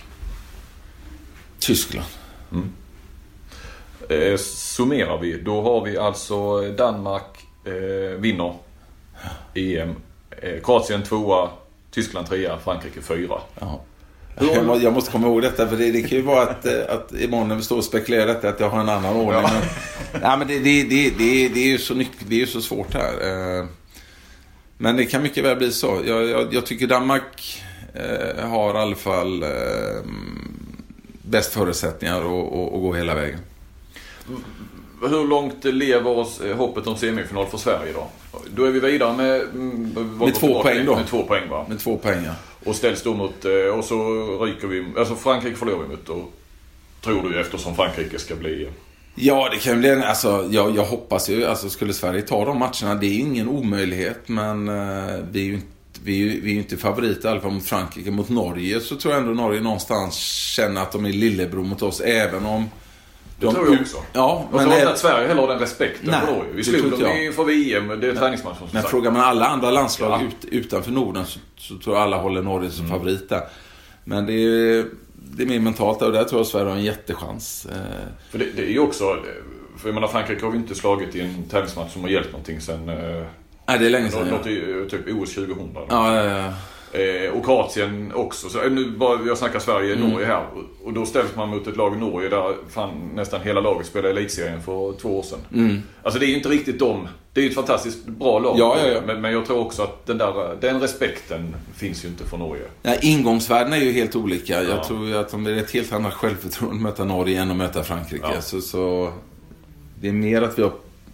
[1.60, 2.08] Tyskland.
[4.10, 5.38] Eh, summerar vi.
[5.38, 8.54] Då har vi alltså Danmark eh, vinner
[9.54, 9.96] EM.
[10.42, 11.50] Eh, Kroatien tvåa,
[11.92, 13.36] Tyskland trea, Frankrike fyra.
[13.60, 13.82] Ja.
[14.40, 16.74] Jag, må, jag måste komma ihåg detta för det, det kan ju vara att, eh,
[16.90, 19.42] att imorgon när vi står och spekulerar detta att jag har en annan ordning.
[19.42, 19.52] Ja.
[19.54, 22.62] Men, nej, men det, det, det, det, det är ju så, det är ju så
[22.62, 23.14] svårt här.
[23.60, 23.66] Eh,
[24.78, 26.02] Men det kan mycket väl bli så.
[26.06, 29.50] Jag, jag, jag tycker Danmark eh, har i alla fall eh,
[31.22, 33.40] bäst förutsättningar att, att, att gå hela vägen.
[35.02, 38.08] Hur långt lever oss eh, hoppet om semifinal för Sverige då?
[38.56, 39.42] Då är vi vidare med...
[39.42, 40.96] mm, Med två poäng då.
[40.96, 41.66] Med två poäng va?
[41.70, 42.32] Med två poäng, ja.
[42.64, 43.46] Och ställs då mot...
[43.46, 43.96] eh, Och så
[44.46, 44.86] ryker vi...
[44.98, 46.26] Alltså Frankrike förlorar vi mot då.
[47.02, 48.70] Tror du eftersom Frankrike ska bli...
[49.16, 50.04] Ja, det kan bli en...
[50.04, 51.46] Alltså, jag, jag hoppas ju...
[51.46, 54.20] Alltså, skulle Sverige ta de matcherna, det är ju ingen omöjlighet.
[54.28, 55.68] Men eh, vi är ju inte...
[56.04, 58.12] Vi är ju vi är ju inte favoriter i alla fall mot Frankrike.
[58.12, 60.16] Mot Norge så tror jag ändå Norge någonstans
[60.56, 62.02] känner att de är lillebror mot oss.
[62.02, 62.70] Även om...
[63.40, 63.98] Det tror jag också.
[64.14, 66.52] Ja, Men så har inte att Sverige heller har den respekten Nej, för Norge.
[66.54, 67.26] Vi slog tror dem jag.
[67.26, 67.88] inför VM.
[68.02, 68.92] Det är träningsmatch som men sagt.
[68.92, 70.28] frågar man alla andra landslag Ja.
[70.28, 72.98] ut, utanför Norden så, så tror jag alla håller Norge som Mm.
[73.00, 73.42] favorit där.
[74.04, 77.66] Men det är, det är mer mentalt och där tror jag Sverige har en jättechans.
[77.72, 77.78] Eh,
[78.32, 79.04] För det, det är ju också...
[79.78, 82.62] För jag menar Frankrike har vi inte slagit i en tävlingsmatch som har hjälpt någonting
[82.62, 82.90] sen...
[82.90, 83.26] Eh,
[83.68, 84.28] nej, det är länge sedan.
[84.28, 84.52] något Ja.
[84.52, 85.70] i typ OS 2000.
[85.90, 86.54] Ja, ja, ja.
[86.96, 88.50] Eh, och Kroatien också.
[88.50, 90.46] Så, eh, nu bara, jag snackar Sverige-Norge här.
[90.84, 94.10] Och, då ställs man mot ett lag i Norge där fan, nästan hela laget spelade
[94.20, 95.82] elitserien för två år sedan.
[96.04, 97.08] Alltså det är ju inte riktigt dem.
[97.34, 98.56] Det är ju ett fantastiskt bra lag.
[98.60, 99.02] Ja, ja, ja.
[99.06, 102.64] Men, men jag tror också att den, där, den respekten finns ju inte för Norge.
[102.84, 104.64] Nej, ingångsvärdena är ju helt olika.
[104.64, 104.84] Jag Ja.
[104.84, 108.42] tror att de är ett helt annat självförtroende att möta Norge än att möta Frankrike.
[108.42, 109.12] Så, så
[110.02, 110.72] det är mer att vi har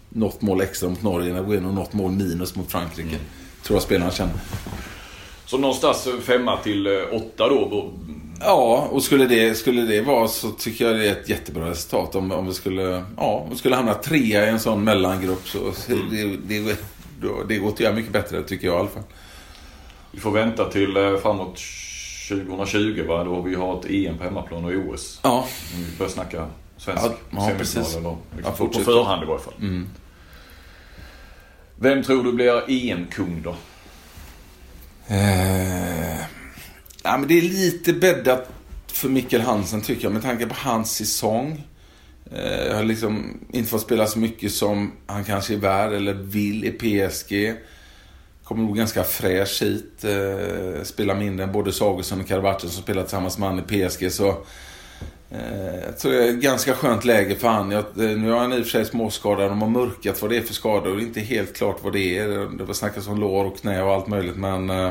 [0.08, 3.08] något mål extra mot Norge än att gå in och något mål minus mot Frankrike.
[3.08, 3.20] Mm.
[3.62, 4.34] Tror jag spelarna känner.
[5.52, 7.90] Så någonstans femma till eh, åtta då.
[8.40, 12.14] Ja, och skulle det, skulle det vara så tycker jag det är ett jättebra resultat.
[12.14, 15.58] Om, om vi skulle, ja, om vi skulle hamna trea i en sån mellangrupp så
[16.10, 16.76] det, det,
[17.20, 19.02] då- det går att göra mycket bättre tycker jag i alla fall.
[20.10, 21.60] Vi får vänta till eh, framåt
[22.28, 23.24] 2020 va.
[23.24, 25.20] Då vi har ett EM på hemmaplan och OS.
[25.22, 26.46] Ja, Om vi börjar snacka
[26.76, 27.96] svensk Ja, ja, semifinal precis.
[27.96, 29.54] eller Ja, liksom, på, förhand i varje fall.
[31.76, 33.54] Vem tror du blir EM-kung då?
[35.08, 36.20] Eh,
[37.02, 38.48] ja, men det är lite bäddat
[38.86, 41.66] för Mikkel Hansen tycker jag med tanke på hans säsong.
[42.32, 46.14] Eh, jag har liksom inte fått spela så mycket som han kanske är värd eller
[46.14, 47.54] vill i PSG.
[48.44, 50.04] Kommer nog ganska fräsch hit.
[50.04, 54.12] Eh, spelar mindre än både Sagesson och Karabatic som spelar tillsammans med han i PSG.
[54.12, 54.44] Så
[55.34, 57.70] Eh, jag tror det är ett ganska skönt läge för han.
[57.70, 59.50] Jag, eh, nu har han i och för sig småskadad.
[59.50, 60.90] De har mörkat vad det är för skador.
[60.90, 62.28] och Det är inte helt klart vad det är.
[62.58, 64.36] Det var snackas om lår och knä och allt möjligt.
[64.36, 64.90] Men eh,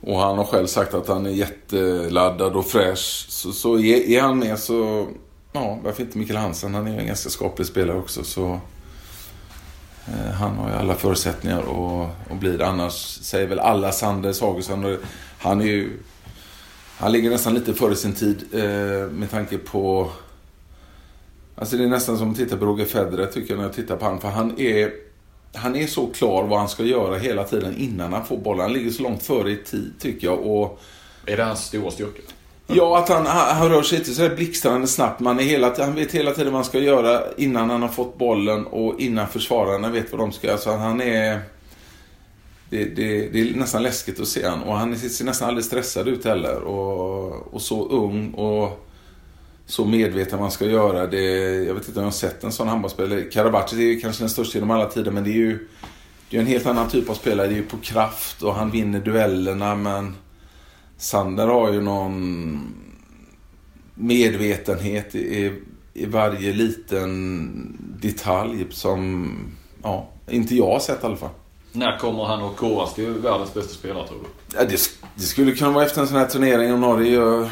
[0.00, 3.26] och han har själv sagt att han är jätteladdad och fräsch.
[3.28, 5.08] Så, så är, är han med så,
[5.52, 6.74] ja, varför inte Mikael Hansen?
[6.74, 8.24] Han är ju en ganska skaplig spelare också.
[8.24, 8.60] Så
[10.06, 12.66] eh, han har ju alla förutsättningar att, att bli det.
[12.66, 14.98] Annars säger väl alla Sander Sagosen.
[15.38, 15.90] Han är ju,
[16.98, 20.10] han ligger nästan lite före sin tid eh, med tanke på
[21.58, 23.96] Alltså det är nästan som att titta på Roger Federer tycker jag när jag tittar
[23.96, 24.20] på han.
[24.20, 24.90] För han är,
[25.54, 28.60] han är så klar vad han ska göra hela tiden innan han får bollen.
[28.60, 30.46] Han ligger så långt före i tid tycker jag.
[30.46, 30.80] Och
[31.26, 32.22] Är det hans stora styrka?
[32.66, 35.20] Ja, att han, han han rör sig inte så här blixtrande snabbt.
[35.20, 38.18] Man är hela, han vet hela tiden vad han ska göra innan han har fått
[38.18, 40.54] bollen och innan försvararna vet vad de ska göra.
[40.54, 41.40] Alltså han är...
[42.70, 46.08] Det, det, det är nästan läskigt att se han och han ser nästan aldrig stressad
[46.08, 46.60] ut heller.
[46.60, 48.86] Och, och så ung och
[49.66, 51.06] så medveten man ska göra.
[51.06, 51.22] Det,
[51.64, 53.22] jag vet inte om jag har sett en sån handbollsspelare.
[53.22, 55.68] Karabatic är ju kanske den största genom alla tider men det är ju
[56.30, 57.46] det är en helt annan typ av spelare.
[57.46, 60.14] Det är ju på kraft och han vinner duellerna men
[60.96, 62.74] Sander har ju någon
[63.94, 65.52] medvetenhet i,
[65.94, 69.30] i varje liten detalj som,
[69.82, 71.30] ja, Inte jag har sett i alla fall.
[71.76, 74.56] När kommer han att koras till världens bästa spelare tror du?
[74.58, 74.80] Ja, det,
[75.14, 77.48] det skulle kunna vara efter en sån här turnering om Norge gör,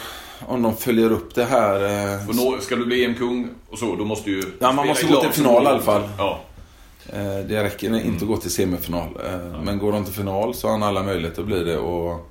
[0.47, 1.75] om de följer upp det här.
[1.75, 4.43] Eh, För Norge, ska du bli EM-kung och så, då måste ju...
[4.59, 6.03] Ja, man måste gå till final i alla fall.
[6.19, 6.41] Ja.
[7.13, 9.09] Eh, Det räcker inte att gå till semifinal.
[9.27, 11.79] Eh, Men går de till final så har han alla möjligheter att bli det.
[11.79, 12.31] Och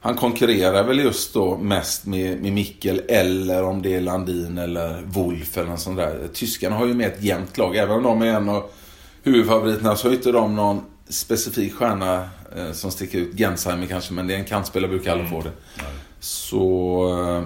[0.00, 5.02] han konkurrerar väl just då mest med, med Mikkel eller om det är Landin eller
[5.06, 6.28] Wolf eller något sånt där.
[6.32, 7.76] Tyskarna har ju med ett jämnt lag.
[7.76, 8.62] Även om de är en av
[9.22, 13.36] huvudfavoriterna så har inte de någon specifik stjärna eh, som sticker ut.
[13.38, 15.52] Gensheimer kanske, men det är en kantspelare brukar alla få det.
[16.20, 17.08] Så...
[17.38, 17.44] eh,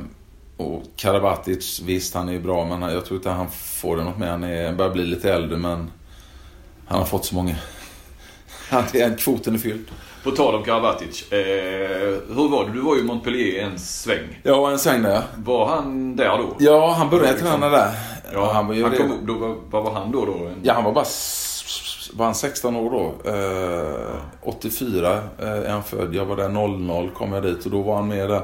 [0.66, 4.18] Och Karabatic, visst han är ju bra men jag tror inte han får det något
[4.18, 4.26] mer.
[4.30, 5.90] Han är, börjar bli lite äldre men
[6.86, 7.54] han har fått så många.
[8.70, 9.84] Han är, kvoten är fylld.
[10.24, 11.32] På tal om Karabatic.
[11.32, 11.38] Eh,
[12.34, 12.72] hur var det?
[12.72, 14.40] Du var ju i Montpellier en sväng.
[14.42, 15.22] Ja, en sväng där.
[15.36, 16.56] Var han där då?
[16.58, 17.48] Ja, han började Liksom.
[17.48, 17.90] träna där.
[18.32, 20.24] Ja, han han kom, då, vad var han då?
[20.24, 20.50] då?
[20.62, 21.04] Ja, han var bara...
[22.12, 23.30] Var han 16 år då?
[23.30, 26.14] Eh, 84 eh, är han född.
[26.14, 28.42] Jag var där 00 kom jag dit och då var han med där.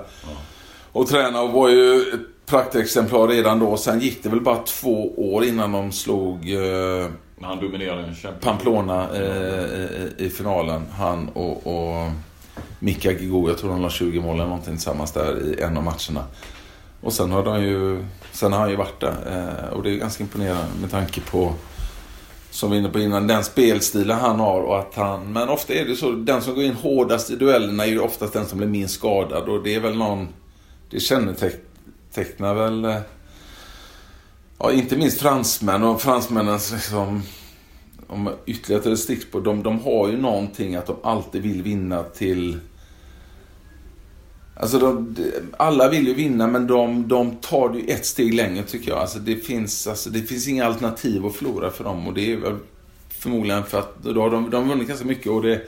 [0.92, 3.76] Och tränade och var ju ett praktexemplar redan då.
[3.76, 7.10] Sen gick det väl bara två år innan de slog eh,
[7.40, 10.82] han dominerade Pamplona eh, i, i finalen.
[10.98, 12.10] Han och, och
[12.78, 13.48] Mika Gigo.
[13.48, 16.24] Jag tror de la 20 mål eller någonting tillsammans där i en av matcherna.
[17.00, 19.14] Och sen har, de ju, sen har han ju varit där.
[19.26, 21.54] Eh, och det är ganska imponerande med tanke på,
[22.54, 24.60] som vi var inne på innan, den spelstilen han har.
[24.60, 27.84] Och att han, men ofta är det så, den som går in hårdast i duellerna
[27.84, 29.48] är ju oftast den som blir minst skadad.
[29.48, 30.28] Och det är väl någon,
[30.90, 32.98] det kännetecknar väl eh,
[34.58, 37.22] Ja, inte minst fransmän och fransmännens liksom,
[38.06, 42.02] om ytterligare ett stick på, de, de har ju någonting att de alltid vill vinna
[42.02, 42.58] till...
[44.56, 45.16] Alltså de,
[45.56, 48.98] alla vill ju vinna men de, de tar det ju ett steg längre tycker jag.
[48.98, 52.36] Alltså det finns, alltså det finns inga alternativ att förlora för dem och det är
[52.36, 52.56] väl
[53.08, 55.60] förmodligen för att då har de, de har vunnit ganska mycket och det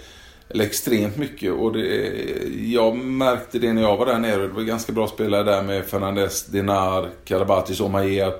[0.48, 2.12] eller extremt mycket och det,
[2.66, 4.42] jag märkte det när jag var där nere.
[4.42, 8.32] Det var ganska bra spelare där med Fernandes, Dinar, Karabatic, Omaye.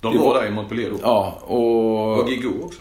[0.00, 0.96] De var var- där i Montpellier då.
[1.02, 2.18] Ja, och...
[2.18, 2.80] Och Gigo också.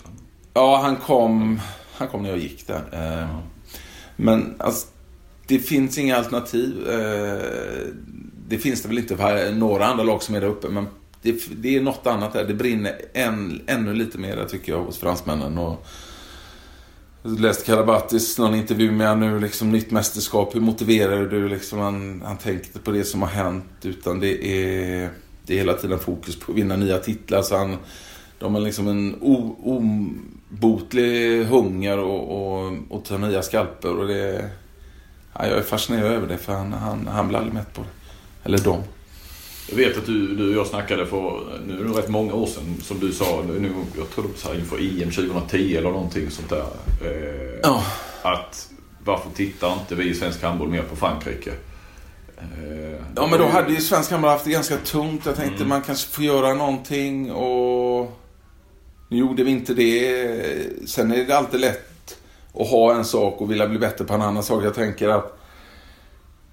[0.53, 1.59] Ja, han kom,
[1.97, 2.81] han kom när jag gick där.
[3.21, 3.37] Eh,
[4.15, 4.87] Men alltså,
[5.47, 6.89] det finns inga alternativ.
[6.89, 7.87] Eh,
[8.47, 10.69] det finns det väl inte för några andra lag som är där uppe.
[10.69, 10.87] Men
[11.21, 12.45] det, det är något annat där.
[12.45, 15.57] Det brinner än, ännu lite mer där tycker jag hos fransmännen.
[15.57, 15.85] Och
[17.23, 20.55] jag läste Karabatis någon intervju med honom nu, liksom nytt mästerskap.
[20.55, 21.79] Hur motiverar du liksom?
[21.79, 23.65] Han, han tänker inte på det som har hänt.
[23.83, 25.09] Utan det är,
[25.45, 27.41] det är hela tiden fokus på att vinna nya titlar.
[27.41, 27.77] Så han,
[28.39, 29.55] de har liksom en o-
[30.51, 33.97] obotlig hunger och, och, och ta nya skalper.
[33.97, 34.49] Och det,
[35.39, 37.87] ja, jag är fascinerad över det för han, han, han blir aldrig mätt på det.
[38.43, 38.81] Eller de.
[39.69, 42.47] Jag vet att du, du och jag snackade för, nu är det rätt många år
[42.47, 45.89] sedan, som du sa, nu, jag tror det var så här inför EM 2010 eller
[45.89, 46.65] någonting sånt där.
[47.01, 47.83] Eh, Ja.
[48.21, 48.69] Att
[49.05, 51.51] varför tittar inte vi i svensk handboll mer på Frankrike?
[52.37, 55.25] Eh, Ja men då hade ju svensk handboll haft det ganska tungt.
[55.25, 58.19] Jag tänkte man kanske får göra någonting och
[59.09, 60.89] nu gjorde vi inte det.
[60.89, 61.92] Sen är det alltid lätt
[62.53, 64.63] och ha en sak och vilja bli bättre på en annan sak.
[64.63, 65.39] Jag tänker att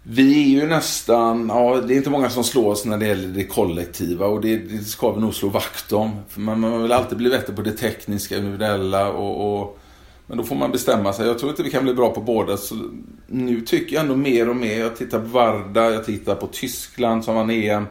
[0.02, 3.28] vi är ju nästan, ja det är inte många som slår oss när det gäller
[3.28, 6.10] det kollektiva och det, det ska vi nog slå vakt om.
[6.28, 9.78] För man, man vill alltid bli bättre på det tekniska, individuella och, och
[10.26, 11.26] men då får man bestämma sig.
[11.26, 12.56] Jag tror inte vi kan bli bra på båda.
[12.56, 12.74] Så
[13.26, 14.80] nu tycker jag ändå mer och mer.
[14.80, 17.86] Jag tittar på Varda, jag tittar på Tyskland som vann EM.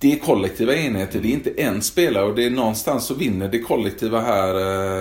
[0.00, 3.48] Det är kollektiva enheter, det är inte en spelare och det är någonstans så vinner
[3.48, 4.54] det kollektiva här.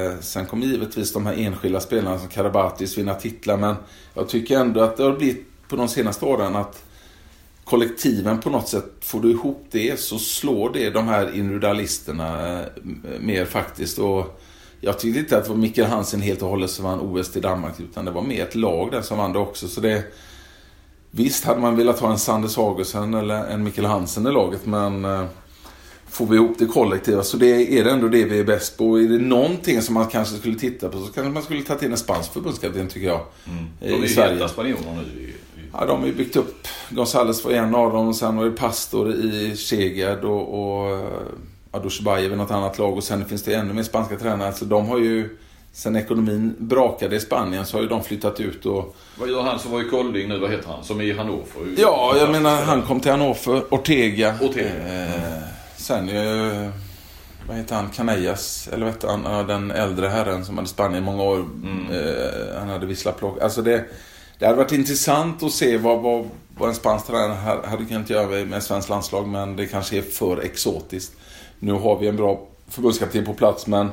[0.06, 3.76] Eh, sen kommer givetvis de här enskilda spelarna som Karabatis vinna titlar men
[4.14, 6.84] jag tycker ändå att det har blivit på de senaste åren att
[7.64, 12.66] kollektiven på något sätt, får du ihop det så slår det de här individualisterna eh,
[13.20, 14.00] mer faktiskt.
[14.00, 14.42] Och
[14.82, 17.42] jag tyckte inte att det var Mikael Hansen helt och hållet som vann OS till
[17.42, 19.68] Danmark utan det var mer ett lag där som vann det också.
[19.68, 20.04] Så det,
[21.18, 25.06] visst hade man velat ha en Sanders Sagersen eller en Mikkel Hansen i laget men
[25.06, 25.24] eh,
[26.10, 29.00] får vi ihop det kollektiva så det är det ändå det vi är bäst på.
[29.00, 31.92] Är det någonting som man kanske skulle titta på så kanske man skulle ta till
[31.92, 33.22] en spansk förbundskapten tycker jag.
[33.80, 34.34] De är I ju Sverige.
[34.34, 35.34] heta spanjorer nu.
[35.74, 36.68] Ja, de har ju byggt upp.
[36.90, 41.08] Gonzales var en av dem och sen var det Pastor i Szeged och, och eh,
[41.72, 44.54] Adusbajev i något annat lag och sen finns det ännu mer spanska tränare.
[44.54, 45.38] Så de har ju,
[45.78, 48.96] sen ekonomin brakade i Spanien så har ju de flyttat ut och...
[49.20, 50.40] Vad gör han som var i Kolding nu?
[50.40, 50.84] Vad heter han?
[50.84, 51.46] Som är i Hannover?
[51.78, 54.36] Ja, jag menar han kom till Hannover, Ortega.
[54.42, 55.04] Ortega.
[55.04, 55.44] Eh,
[55.76, 56.70] sen eh,
[57.48, 57.90] vad heter han?
[57.90, 59.48] Canellas, eller heter han?
[59.48, 61.38] Den äldre herren som hade Spanien i många år.
[61.92, 63.42] Eh, han hade visslat plock.
[63.42, 63.86] Alltså det,
[64.40, 68.10] det hade varit intressant att se vad, vad, vad en spansk tränare ha- hade kunnat
[68.10, 69.28] göra med svenskt landslag.
[69.28, 71.14] Men det kanske är för exotiskt.
[71.60, 73.90] Nu har vi en bra förbundskapten på plats men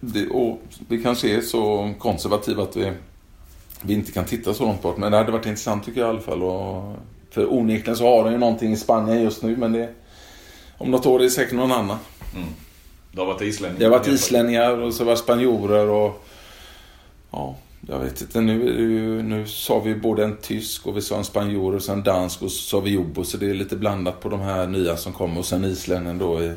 [0.00, 2.92] det, och vi kanske är så konservativa att vi,
[3.82, 4.96] vi inte kan titta så långt bort.
[4.96, 6.42] Men det hade varit intressant tycker jag i alla fall.
[6.42, 6.96] Och,
[7.30, 9.88] för onekligen så har de ju någonting i Spanien just nu men det,
[10.78, 11.98] om något år är det säkert någon annan.
[12.34, 12.48] Mm.
[13.12, 13.78] Det har varit islänningar?
[13.78, 16.24] Det har varit islänningar och så var spanjorer och...
[17.30, 17.56] Ja,
[17.88, 18.40] jag vet inte.
[18.40, 22.02] Nu, ju, nu sa vi både en tysk och vi sa en spanjor och sen
[22.02, 23.24] dansk och så sa vi Jobbo.
[23.24, 26.36] Så det är lite blandat på de här nya som kommer och sen islänningen då,
[26.36, 26.56] mm.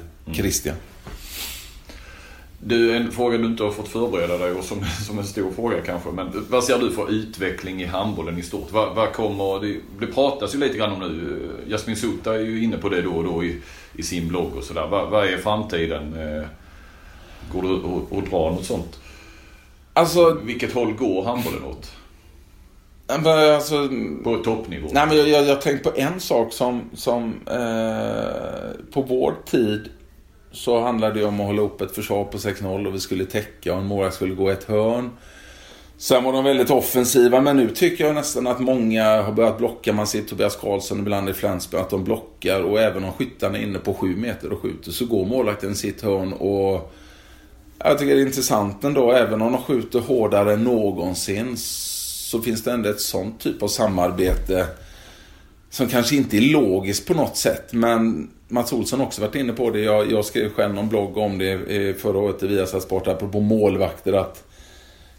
[2.63, 5.81] Du, en fråga du inte har fått förbereda dig och som, som en stor fråga
[5.81, 6.11] kanske.
[6.11, 8.71] Men vad ser du för utveckling i handbollen i stort?
[8.71, 11.49] Vad, vad kommer, det, det, pratas ju lite grann om nu.
[11.67, 13.61] Jasmin Sutta är ju inne på det då och då i,
[13.93, 14.87] i sin blogg och sådär.
[14.87, 16.13] Vad, vad är framtiden?
[16.13, 16.47] Eh,
[17.53, 18.99] går det att dra något sånt?
[19.93, 20.37] Alltså...
[20.43, 21.91] Vilket håll går handbollen åt?
[23.07, 23.89] Alltså,
[24.23, 24.87] på toppnivå?
[24.91, 29.89] Nej, men jag, jag, jag tänkt på en sak som, som eh, på vår tid
[30.51, 33.73] så handlade det om att hålla upp ett försvar på 6-0 och vi skulle täcka
[33.73, 35.09] och en målvakt skulle gå ett hörn.
[35.97, 39.93] Sen var de väldigt offensiva, men nu tycker jag nästan att många har börjat blocka.
[39.93, 42.61] Man ser Tobias Karlsson ibland i Flensburg, att de blockar.
[42.61, 46.01] Och även om skyttarna är inne på 7 meter och skjuter så går målvakten sitt
[46.01, 46.33] hörn.
[46.33, 46.93] Och
[47.77, 52.63] jag tycker det är intressant ändå, även om de skjuter hårdare än någonsin så finns
[52.63, 54.67] det ändå ett sånt typ av samarbete
[55.69, 59.53] som kanske inte är logiskt på något sätt, men Mats Olsson har också varit inne
[59.53, 59.79] på det.
[59.79, 63.39] Jag, jag skrev själv någon blogg om det eh, förra året i Viasat Sport, apropå
[63.39, 64.13] målvakter.
[64.13, 64.43] Att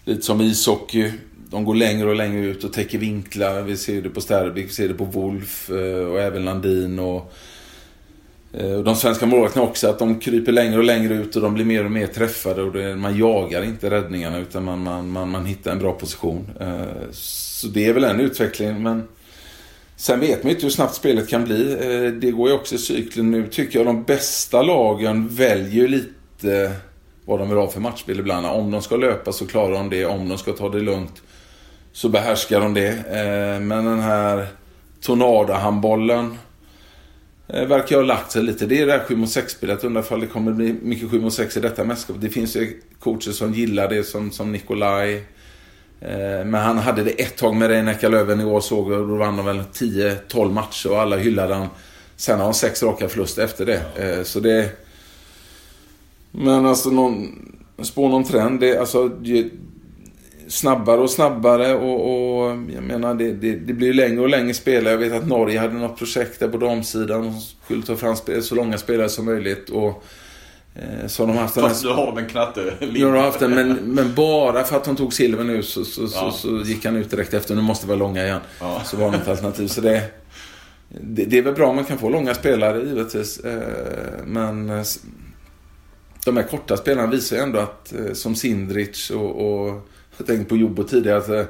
[0.05, 1.12] lite som ishockey,
[1.51, 3.62] de går längre och längre ut och täcker vinklar.
[3.62, 6.99] Vi ser det på Sterbik, vi ser det på Wolf eh, och även Landin.
[6.99, 7.33] Och,
[8.53, 11.55] eh, och de svenska målvakterna också, att de kryper längre och längre ut och de
[11.55, 12.62] blir mer och mer träffade.
[12.62, 16.51] Och det, man jagar inte räddningarna utan man, man, man, man hittar en bra position.
[17.12, 18.83] Så det är väl en utveckling.
[18.83, 19.09] men
[19.97, 21.72] Sen vet man inte hur snabbt spelet kan bli.
[21.72, 23.22] Eh, det går ju också i cykler.
[23.22, 26.72] Nu tycker jag de bästa lagen väljer lite
[27.24, 28.47] vad de vill ha för matchspel ibland.
[28.47, 30.07] Om de ska löpa så klarar de det.
[30.07, 31.22] Om de ska ta det lugnt
[31.93, 32.88] så behärskar de det.
[32.88, 34.47] Eh, men den här
[35.01, 36.38] Tornada-handbollen
[37.49, 38.66] eh, verkar ha lagt sig lite.
[38.66, 39.84] Det är det här 7 mot 6-spelet.
[39.84, 42.16] Undrar ifall det kommer bli mycket 7 mot 6 i detta mästerskap.
[42.20, 45.24] Det finns ju coacher som gillar det som, som Nikolaj.
[46.05, 49.16] Eh, men han hade det ett tag med Reineka Löven i år såg och Då
[49.16, 51.68] vann de väl 10-12 matcher och alla hyllade han.
[52.16, 53.82] Sen har han sex raka förluster efter det.
[53.96, 54.24] Ja.
[54.24, 54.68] så det...
[56.30, 57.48] Men alltså någon...
[57.82, 58.61] Spå någon trend.
[58.61, 59.11] Det, alltså,
[60.48, 64.92] snabbare och snabbare och, och jag menar det, det, det, blir längre och längre spelare.
[64.92, 67.22] Jag vet att Norge hade något projekt där på damsidan.
[67.22, 69.70] De skulle ta fram så långa spelare som möjligt.
[69.70, 70.05] Och
[71.06, 74.14] så de haft Fast nu har de en knatte har de haft den, men, men
[74.14, 76.30] bara för att de tog silver nu så, så, ja.
[76.30, 77.54] så, gick han ut direkt efter.
[77.54, 78.40] Nu måste det vara långa igen.
[78.60, 78.82] Ja.
[78.84, 79.66] Så var det ett alternativ.
[79.66, 80.02] Så det,
[80.88, 83.38] det, det, är väl bra om man kan få långa spelare givetvis.
[83.38, 84.82] Eh, men eh,
[86.24, 90.56] de här korta spelarna visar ju ändå att, som Sindrich och, och jag tänkte på
[90.56, 91.16] Jobbo tidigare.
[91.16, 91.44] Alltså,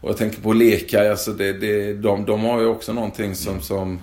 [0.00, 1.10] och jag tänker på Lekaj.
[1.10, 4.00] Alltså det, det, de, de har ju också någonting som, som,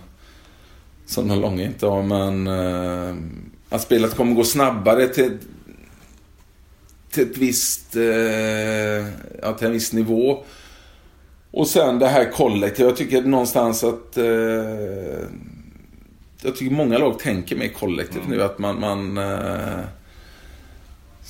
[1.06, 2.04] som de långa inte har.
[2.04, 2.48] Men
[3.70, 5.38] att spelet kommer gå snabbare till,
[7.12, 8.04] till ett visst, eh,
[9.42, 10.44] ja, till en viss nivå.
[11.52, 12.90] Och sen det här kollektiva.
[12.90, 14.26] Jag tycker någonstans att eh,
[16.42, 18.38] jag tycker många lag tänker mer kollektivt mm.
[18.38, 18.44] nu.
[18.44, 19.80] Att man, man eh,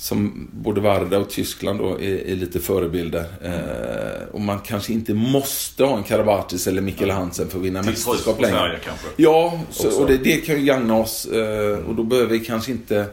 [0.00, 3.24] som både Varda och Tyskland då är, är lite förebilder.
[3.42, 7.82] Eh, och man kanske inte måste ha en Karabatis eller Mikkel Hansen för att vinna
[7.82, 8.56] mästerskap längre.
[8.56, 9.06] Sverige, kanske.
[9.16, 11.26] Ja, så, och det, det, kan ju gagna oss.
[11.26, 13.06] Eh, och då behöver vi kanske inte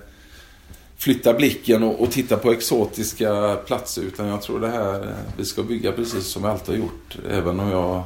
[0.98, 4.02] flytta blicken och, och, titta på exotiska platser.
[4.02, 7.18] Utan jag tror det här, eh, vi ska bygga precis som vi alltid har gjort.
[7.30, 8.04] Även om jag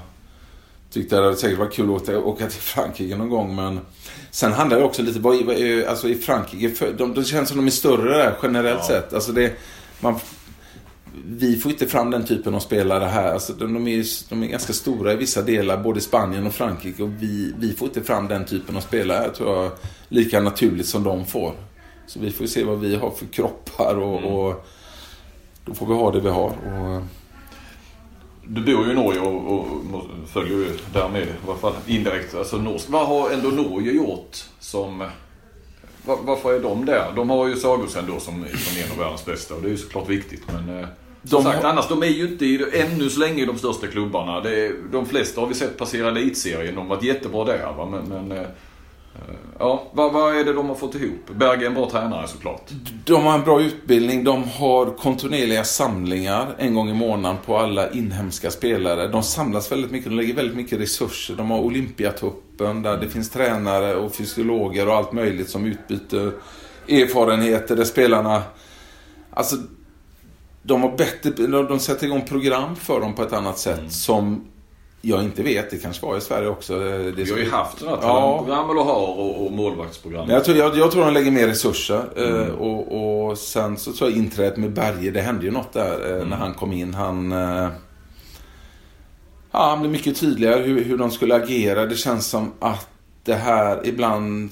[0.92, 3.56] tyckte det hade säkert varit kul att åka till Frankrike någon gång.
[3.56, 3.80] Men
[4.32, 5.36] sen handlar det också lite, vad,
[5.88, 8.88] alltså i Frankrike, de, de känns som de är större där generellt ja.
[8.88, 9.14] sett.
[9.14, 9.54] Alltså det,
[10.00, 10.16] man,
[11.26, 13.34] vi får inte fram den typen av spelare här.
[13.34, 17.04] Alltså de, de, är, de är ganska stora i vissa delar, både Spanien och Frankrike.
[17.04, 19.72] Och vi, vi får inte fram den typen av spelare, här, tror jag,
[20.08, 21.54] lika naturligt som de får.
[22.08, 24.34] Så vi får se vad vi har för kroppar och, mm.
[24.34, 24.68] och
[25.66, 26.50] då får vi ha det vi har.
[26.50, 27.04] Och,
[28.54, 29.66] du bor ju i Norge och, och
[30.34, 32.90] följer ju därmed, i alla fall indirekt, alltså norsk.
[32.90, 35.10] Vad har ändå Norge gjort som...
[36.06, 37.12] Var, varför är de där?
[37.16, 39.78] De har ju Sagosen då som, som en av världens bästa och det är ju
[39.78, 40.44] såklart viktigt.
[40.54, 40.88] Men eh,
[41.22, 41.70] de sagt, har...
[41.70, 44.40] annars, de är ju inte i, ännu så länge de största klubbarna.
[44.40, 46.76] Det, de flesta har vi sett passera elitserien.
[46.76, 47.74] De har varit jättebra där.
[47.78, 47.86] Va?
[47.86, 48.48] Men, men Eh,
[49.60, 51.30] ja, vad, vad är det de har fått ihop?
[51.36, 52.72] Berg är en bra tränare såklart.
[53.06, 54.24] De har en bra utbildning.
[54.24, 59.08] De har kontinuerliga samlingar en gång i månaden på alla inhemska spelare.
[59.08, 60.10] De samlas väldigt mycket.
[60.10, 61.36] De lägger väldigt mycket resurser.
[61.36, 66.32] De har Olympiatuppen där det finns tränare och fysiologer och allt möjligt som utbyter
[66.88, 68.44] erfarenheter där spelarna
[69.34, 69.56] Alltså,
[70.64, 73.90] de har bättre, de sätter igång program för dem på ett annat sätt mm.
[73.90, 74.46] som
[75.02, 75.70] jag inte vet.
[75.70, 76.80] Det kanske var i Sverige också.
[76.80, 78.72] Det Vi har ju haft sådana talangprogram ja.
[78.72, 80.30] eller har och, och målvaktsprogram.
[80.30, 82.04] Jag tror, jag, jag tror de lägger mer resurser.
[82.16, 82.56] Eh, mm.
[82.56, 86.16] Och, och, sen så tror jag inträdet med Berge, det hände ju något där eh,
[86.16, 86.30] mm.
[86.30, 86.94] när han kom in.
[86.94, 87.32] Han...
[87.32, 87.70] Eh,
[89.52, 91.86] ja, han blev mycket tydligare hur, hur de skulle agera.
[91.86, 92.88] Det känns som att
[93.24, 94.52] det här ibland...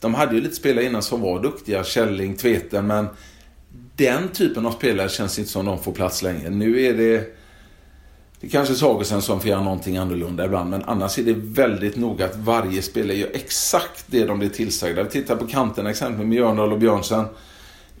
[0.00, 1.84] De hade ju lite spelare innan som var duktiga.
[1.84, 3.06] Källing, Tveten, men
[3.96, 6.50] den typen av spelare känns inte som de får plats längre.
[6.50, 7.37] Nu är det...
[8.40, 11.96] Det kanske är Sagosen som får göra någonting annorlunda ibland, men annars är det väldigt
[11.96, 15.02] noga att varje spelare gör exakt det de blir tillsagda.
[15.02, 17.24] Vi tittar på kanterna exempelvis med Björndal och Björnsen.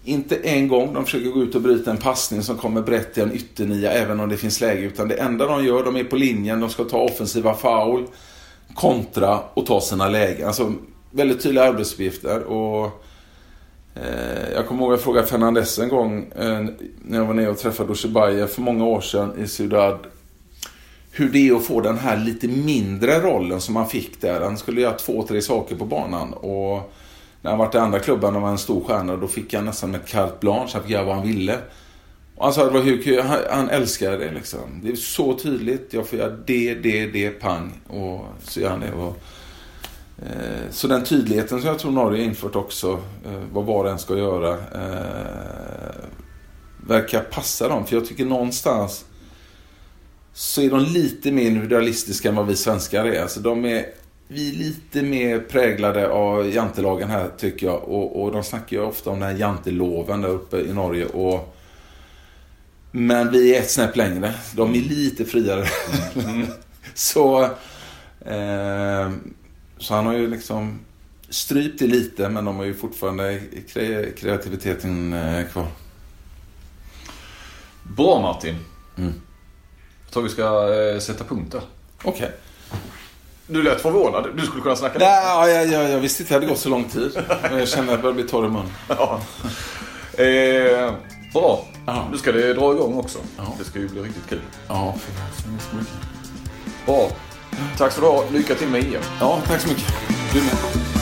[0.04, 3.22] Inte en gång de försöker gå ut och bryta en passning som kommer brett till
[3.22, 4.80] en ytternia, även om det finns läge.
[4.80, 8.06] Utan det enda de gör, de är på linjen, de ska ta offensiva foul,
[8.74, 10.46] kontra och ta sina lägen.
[10.46, 10.72] Alltså
[11.10, 12.42] väldigt tydliga arbetsuppgifter.
[12.42, 13.04] Och
[14.02, 16.64] Eh, jag kommer ihåg att jag frågade Fernandes en gång eh,
[17.02, 19.98] när jag var nere och träffade Dushibaye för många år sedan i Ciudad.
[21.18, 24.40] Hur det är att få den här lite mindre rollen som han fick där.
[24.40, 26.32] Han skulle göra två, tre saker på banan.
[26.32, 26.92] Och
[27.42, 29.94] när han var i andra klubban och var en stor stjärna, då fick han nästan
[29.94, 30.70] ett carte blanche.
[30.72, 31.58] Han fick göra vad han ville.
[32.34, 33.22] Och han sa att det var hur kul.
[33.22, 34.80] Han, han älskade det liksom.
[34.82, 35.88] Det är så tydligt.
[35.90, 37.72] Jag får göra det, det, det, pang.
[37.86, 38.92] Och så gör han det.
[38.92, 39.22] Och,
[40.22, 42.92] Eh, så den tydligheten som jag tror Norge har infört också,
[43.26, 46.04] eh, vad var och en ska göra, eh,
[46.86, 47.86] verkar passa dem.
[47.86, 49.04] För jag tycker någonstans
[50.32, 53.22] så är de lite mer individualistiska än vad vi svenskar är.
[53.22, 53.86] Alltså de är
[54.30, 57.82] vi är lite mer präglade av jantelagen här tycker jag.
[57.82, 61.06] Och, och de snackar ju ofta om den här janteloven där uppe i Norge.
[61.06, 61.56] Och,
[62.90, 64.34] men vi är ett snäpp längre.
[64.56, 65.66] De är lite friare.
[66.24, 66.46] Mm.
[66.94, 67.44] så
[68.20, 69.10] eh,
[69.78, 70.78] så han har ju liksom
[71.28, 73.40] strypt det lite men de har ju fortfarande
[74.16, 75.66] kreativiteten eh, kvar.
[77.82, 78.56] Bra Martin.
[78.98, 79.12] Mm.
[80.08, 81.60] Jag tror vi ska eh, sätta punkt där.
[82.02, 82.32] Okej.
[83.46, 84.28] Du lät förvånad.
[84.36, 86.62] Du skulle kunna snacka Nej, ja, jag, jag, jag visste inte att det hade gått
[86.62, 87.10] så lång tid.
[87.50, 88.72] Jag känner att jag börjar bli torr i munnen.
[88.88, 89.20] Ja.
[90.24, 90.92] Eh,
[91.32, 91.64] bra.
[91.86, 92.08] Aha.
[92.12, 93.18] Nu ska det dra igång också.
[93.38, 93.54] Aha.
[93.58, 94.40] Det ska ju bli riktigt kul.
[94.68, 94.94] Ja,
[96.86, 97.08] Bra.
[97.78, 98.24] Tack så du ha.
[98.32, 99.02] Lycka till med EM.
[99.20, 99.86] Ja, tack så mycket.
[100.32, 100.97] Du med.